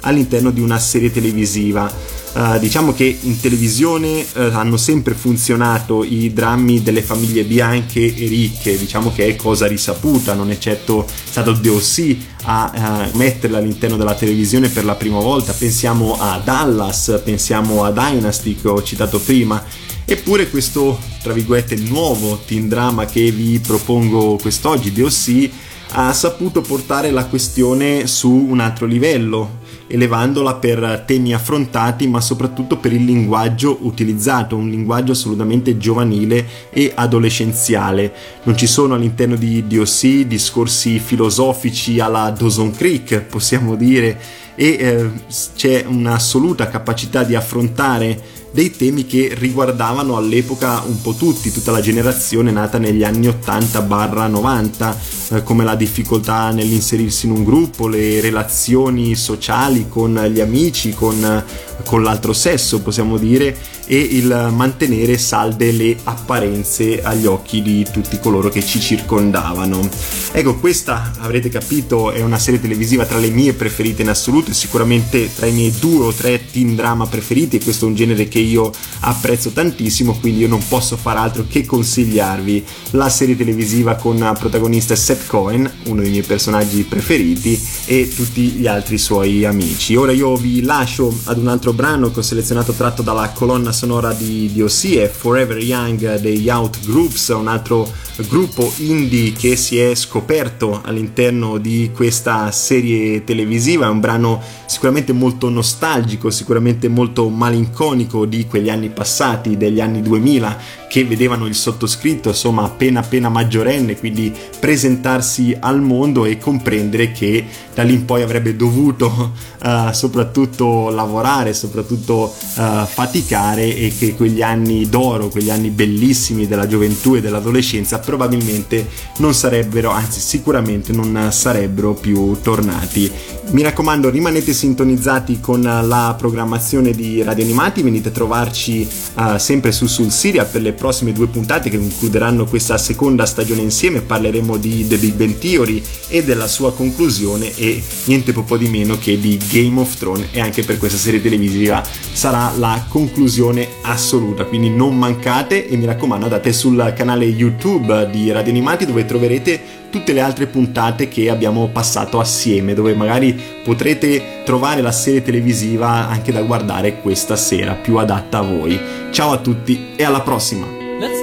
all'interno 0.00 0.50
di 0.50 0.60
una 0.60 0.78
serie 0.78 1.10
televisiva. 1.10 2.22
Uh, 2.34 2.58
diciamo 2.58 2.92
che 2.92 3.16
in 3.20 3.38
televisione 3.38 4.20
uh, 4.20 4.40
hanno 4.54 4.76
sempre 4.76 5.14
funzionato 5.14 6.02
i 6.02 6.32
drammi 6.32 6.82
delle 6.82 7.00
famiglie 7.00 7.44
bianche 7.44 8.00
e 8.00 8.26
ricche, 8.26 8.76
diciamo 8.76 9.12
che 9.12 9.28
è 9.28 9.36
cosa 9.36 9.68
risaputa, 9.68 10.34
non 10.34 10.50
è 10.50 10.58
certo 10.58 11.06
stato 11.06 11.52
DOC 11.52 12.16
a 12.42 13.10
uh, 13.12 13.16
metterla 13.16 13.58
all'interno 13.58 13.96
della 13.96 14.16
televisione 14.16 14.68
per 14.68 14.84
la 14.84 14.96
prima 14.96 15.20
volta, 15.20 15.52
pensiamo 15.52 16.18
a 16.18 16.40
Dallas, 16.42 17.20
pensiamo 17.22 17.84
a 17.84 17.92
Dynasty 17.92 18.56
che 18.60 18.66
ho 18.66 18.82
citato 18.82 19.20
prima, 19.20 19.62
eppure 20.04 20.50
questo, 20.50 20.98
tra 21.22 21.32
virgolette, 21.32 21.76
nuovo 21.76 22.42
teen 22.44 22.68
drama 22.68 23.06
che 23.06 23.30
vi 23.30 23.60
propongo 23.60 24.38
quest'oggi, 24.42 24.92
DOC, 24.92 25.50
ha 25.96 26.12
saputo 26.12 26.60
portare 26.60 27.12
la 27.12 27.26
questione 27.26 28.08
su 28.08 28.28
un 28.28 28.58
altro 28.58 28.84
livello, 28.84 29.60
elevandola 29.86 30.56
per 30.56 31.04
temi 31.06 31.32
affrontati 31.32 32.08
ma 32.08 32.20
soprattutto 32.20 32.78
per 32.78 32.92
il 32.92 33.04
linguaggio 33.04 33.78
utilizzato, 33.82 34.56
un 34.56 34.68
linguaggio 34.68 35.12
assolutamente 35.12 35.76
giovanile 35.76 36.46
e 36.70 36.90
adolescenziale. 36.92 38.12
Non 38.42 38.56
ci 38.56 38.66
sono 38.66 38.94
all'interno 38.94 39.36
di 39.36 39.64
DOC 39.68 40.26
discorsi 40.26 40.98
filosofici 40.98 42.00
alla 42.00 42.30
Dawson 42.30 42.72
Creek, 42.72 43.20
possiamo 43.20 43.76
dire, 43.76 44.18
e 44.56 44.66
eh, 44.66 45.10
c'è 45.54 45.84
un'assoluta 45.86 46.68
capacità 46.68 47.22
di 47.22 47.36
affrontare 47.36 48.42
dei 48.54 48.70
temi 48.70 49.04
che 49.04 49.34
riguardavano 49.36 50.16
all'epoca 50.16 50.80
un 50.86 51.00
po' 51.00 51.14
tutti, 51.14 51.50
tutta 51.50 51.72
la 51.72 51.80
generazione 51.80 52.52
nata 52.52 52.78
negli 52.78 53.02
anni 53.02 53.26
80-90, 53.26 54.94
eh, 55.30 55.42
come 55.42 55.64
la 55.64 55.74
difficoltà 55.74 56.52
nell'inserirsi 56.52 57.26
in 57.26 57.32
un 57.32 57.42
gruppo, 57.42 57.88
le 57.88 58.20
relazioni 58.20 59.16
sociali 59.16 59.86
con 59.88 60.14
gli 60.32 60.38
amici, 60.38 60.94
con, 60.94 61.44
con 61.84 62.02
l'altro 62.02 62.32
sesso, 62.32 62.80
possiamo 62.80 63.18
dire, 63.18 63.56
e 63.86 63.98
il 63.98 64.50
mantenere 64.54 65.18
salde 65.18 65.70
le 65.72 65.96
apparenze 66.04 67.02
agli 67.02 67.26
occhi 67.26 67.60
di 67.60 67.86
tutti 67.90 68.18
coloro 68.18 68.48
che 68.48 68.64
ci 68.64 68.80
circondavano. 68.80 69.88
Ecco, 70.32 70.58
questa 70.58 71.12
avrete 71.18 71.48
capito 71.48 72.10
è 72.10 72.22
una 72.22 72.38
serie 72.38 72.60
televisiva 72.60 73.04
tra 73.04 73.18
le 73.18 73.30
mie 73.30 73.52
preferite 73.52 74.02
in 74.02 74.08
assoluto 74.08 74.52
sicuramente 74.52 75.30
tra 75.34 75.46
i 75.46 75.52
miei 75.52 75.72
due 75.78 76.06
o 76.06 76.12
tre 76.12 76.40
teen 76.50 76.74
drama 76.74 77.06
preferiti 77.06 77.56
e 77.56 77.62
questo 77.62 77.84
è 77.84 77.88
un 77.88 77.94
genere 77.94 78.28
che 78.28 78.38
io 78.38 78.70
apprezzo 79.00 79.50
tantissimo, 79.50 80.18
quindi 80.18 80.40
io 80.40 80.48
non 80.48 80.66
posso 80.66 80.96
far 80.96 81.16
altro 81.16 81.44
che 81.48 81.64
consigliarvi 81.64 82.64
la 82.92 83.08
serie 83.08 83.36
televisiva 83.36 83.96
con 83.96 84.16
protagonista 84.38 84.96
Seth 84.96 85.26
Cohen, 85.26 85.70
uno 85.86 86.00
dei 86.00 86.10
miei 86.10 86.22
personaggi 86.22 86.82
preferiti, 86.82 87.60
e 87.86 88.10
tutti 88.14 88.42
gli 88.42 88.66
altri 88.66 88.98
suoi 88.98 89.44
amici. 89.44 89.94
Ora 89.96 90.12
io 90.12 90.36
vi 90.36 90.62
lascio 90.62 91.14
ad 91.24 91.38
un 91.38 91.48
altro 91.48 91.63
brano 91.72 92.10
che 92.10 92.18
ho 92.18 92.22
selezionato 92.22 92.72
tratto 92.72 93.02
dalla 93.02 93.30
colonna 93.30 93.72
sonora 93.72 94.12
di, 94.12 94.50
di 94.52 94.62
OC, 94.62 94.96
è 94.96 95.08
Forever 95.08 95.58
Young 95.58 96.16
degli 96.16 96.48
Out 96.48 96.84
Groups, 96.84 97.28
un 97.28 97.48
altro 97.48 97.90
gruppo 98.28 98.72
indie 98.78 99.32
che 99.32 99.56
si 99.56 99.78
è 99.78 99.94
scoperto 99.94 100.80
all'interno 100.84 101.58
di 101.58 101.90
questa 101.92 102.50
serie 102.50 103.24
televisiva, 103.24 103.86
è 103.86 103.88
un 103.88 104.00
brano 104.00 104.40
sicuramente 104.66 105.12
molto 105.12 105.48
nostalgico, 105.48 106.30
sicuramente 106.30 106.88
molto 106.88 107.28
malinconico 107.28 108.26
di 108.26 108.46
quegli 108.46 108.70
anni 108.70 108.90
passati, 108.90 109.56
degli 109.56 109.80
anni 109.80 110.02
2000 110.02 110.82
che 110.94 111.04
vedevano 111.04 111.46
il 111.46 111.56
sottoscritto 111.56 112.28
insomma 112.28 112.62
appena 112.62 113.00
appena 113.00 113.28
maggiorenne, 113.28 113.98
quindi 113.98 114.32
presentarsi 114.60 115.56
al 115.58 115.80
mondo 115.80 116.24
e 116.24 116.38
comprendere 116.38 117.10
che 117.10 117.44
da 117.74 117.82
lì 117.82 117.94
in 117.94 118.04
poi 118.04 118.22
avrebbe 118.22 118.54
dovuto 118.54 119.32
uh, 119.60 119.90
soprattutto 119.90 120.90
lavorare, 120.90 121.52
soprattutto 121.52 122.32
uh, 122.32 122.86
faticare 122.86 123.74
e 123.74 123.92
che 123.98 124.14
quegli 124.14 124.40
anni 124.40 124.88
d'oro, 124.88 125.30
quegli 125.30 125.50
anni 125.50 125.70
bellissimi 125.70 126.46
della 126.46 126.68
gioventù 126.68 127.16
e 127.16 127.20
dell'adolescenza 127.20 127.98
probabilmente 127.98 128.86
non 129.16 129.34
sarebbero, 129.34 129.90
anzi 129.90 130.20
sicuramente 130.20 130.92
non 130.92 131.32
sarebbero 131.32 131.94
più 131.94 132.38
tornati. 132.40 133.10
Mi 133.50 133.62
raccomando 133.62 134.10
rimanete 134.10 134.52
sintonizzati 134.52 135.40
con 135.40 135.60
la 135.60 136.14
programmazione 136.16 136.92
di 136.92 137.20
Radio 137.22 137.42
Animati, 137.42 137.82
venite 137.82 138.10
a 138.10 138.12
trovarci 138.12 138.88
uh, 139.14 139.38
sempre 139.38 139.72
su 139.72 139.88
Sul 139.88 140.12
Siria 140.12 140.44
per 140.44 140.62
le 140.62 140.72
prossime 140.84 141.14
due 141.14 141.28
puntate 141.28 141.70
che 141.70 141.78
concluderanno 141.78 142.44
questa 142.44 142.76
seconda 142.76 143.24
stagione 143.24 143.62
insieme, 143.62 144.02
parleremo 144.02 144.58
di 144.58 144.86
The 144.86 144.98
Big 144.98 145.14
Bang 145.14 145.38
Theory 145.38 145.82
e 146.08 146.22
della 146.22 146.46
sua 146.46 146.74
conclusione 146.74 147.56
e 147.56 147.82
niente 148.04 148.34
poco 148.34 148.58
di 148.58 148.68
meno 148.68 148.98
che 148.98 149.18
di 149.18 149.40
Game 149.50 149.80
of 149.80 149.96
Thrones. 149.96 150.26
E 150.32 150.40
anche 150.40 150.62
per 150.62 150.76
questa 150.76 150.98
serie 150.98 151.22
televisiva 151.22 151.82
sarà 152.12 152.52
la 152.58 152.84
conclusione 152.86 153.66
assoluta, 153.80 154.44
quindi 154.44 154.68
non 154.68 154.98
mancate 154.98 155.66
e 155.66 155.74
mi 155.78 155.86
raccomando 155.86 156.26
andate 156.26 156.52
sul 156.52 156.92
canale 156.94 157.24
YouTube 157.24 158.10
di 158.10 158.30
Radio 158.30 158.52
Animati 158.52 158.84
dove 158.84 159.06
troverete 159.06 159.83
tutte 159.94 160.12
le 160.12 160.22
altre 160.22 160.48
puntate 160.48 161.06
che 161.06 161.30
abbiamo 161.30 161.68
passato 161.68 162.18
assieme, 162.18 162.74
dove 162.74 162.94
magari 162.94 163.40
potrete 163.62 164.42
trovare 164.44 164.80
la 164.80 164.90
serie 164.90 165.22
televisiva 165.22 166.08
anche 166.08 166.32
da 166.32 166.42
guardare 166.42 167.00
questa 167.00 167.36
sera, 167.36 167.74
più 167.74 167.96
adatta 167.96 168.38
a 168.38 168.42
voi. 168.42 168.76
Ciao 169.12 169.30
a 169.30 169.38
tutti 169.38 169.90
e 169.94 170.02
alla 170.02 170.22
prossima! 170.22 170.66
Let's 170.98 171.22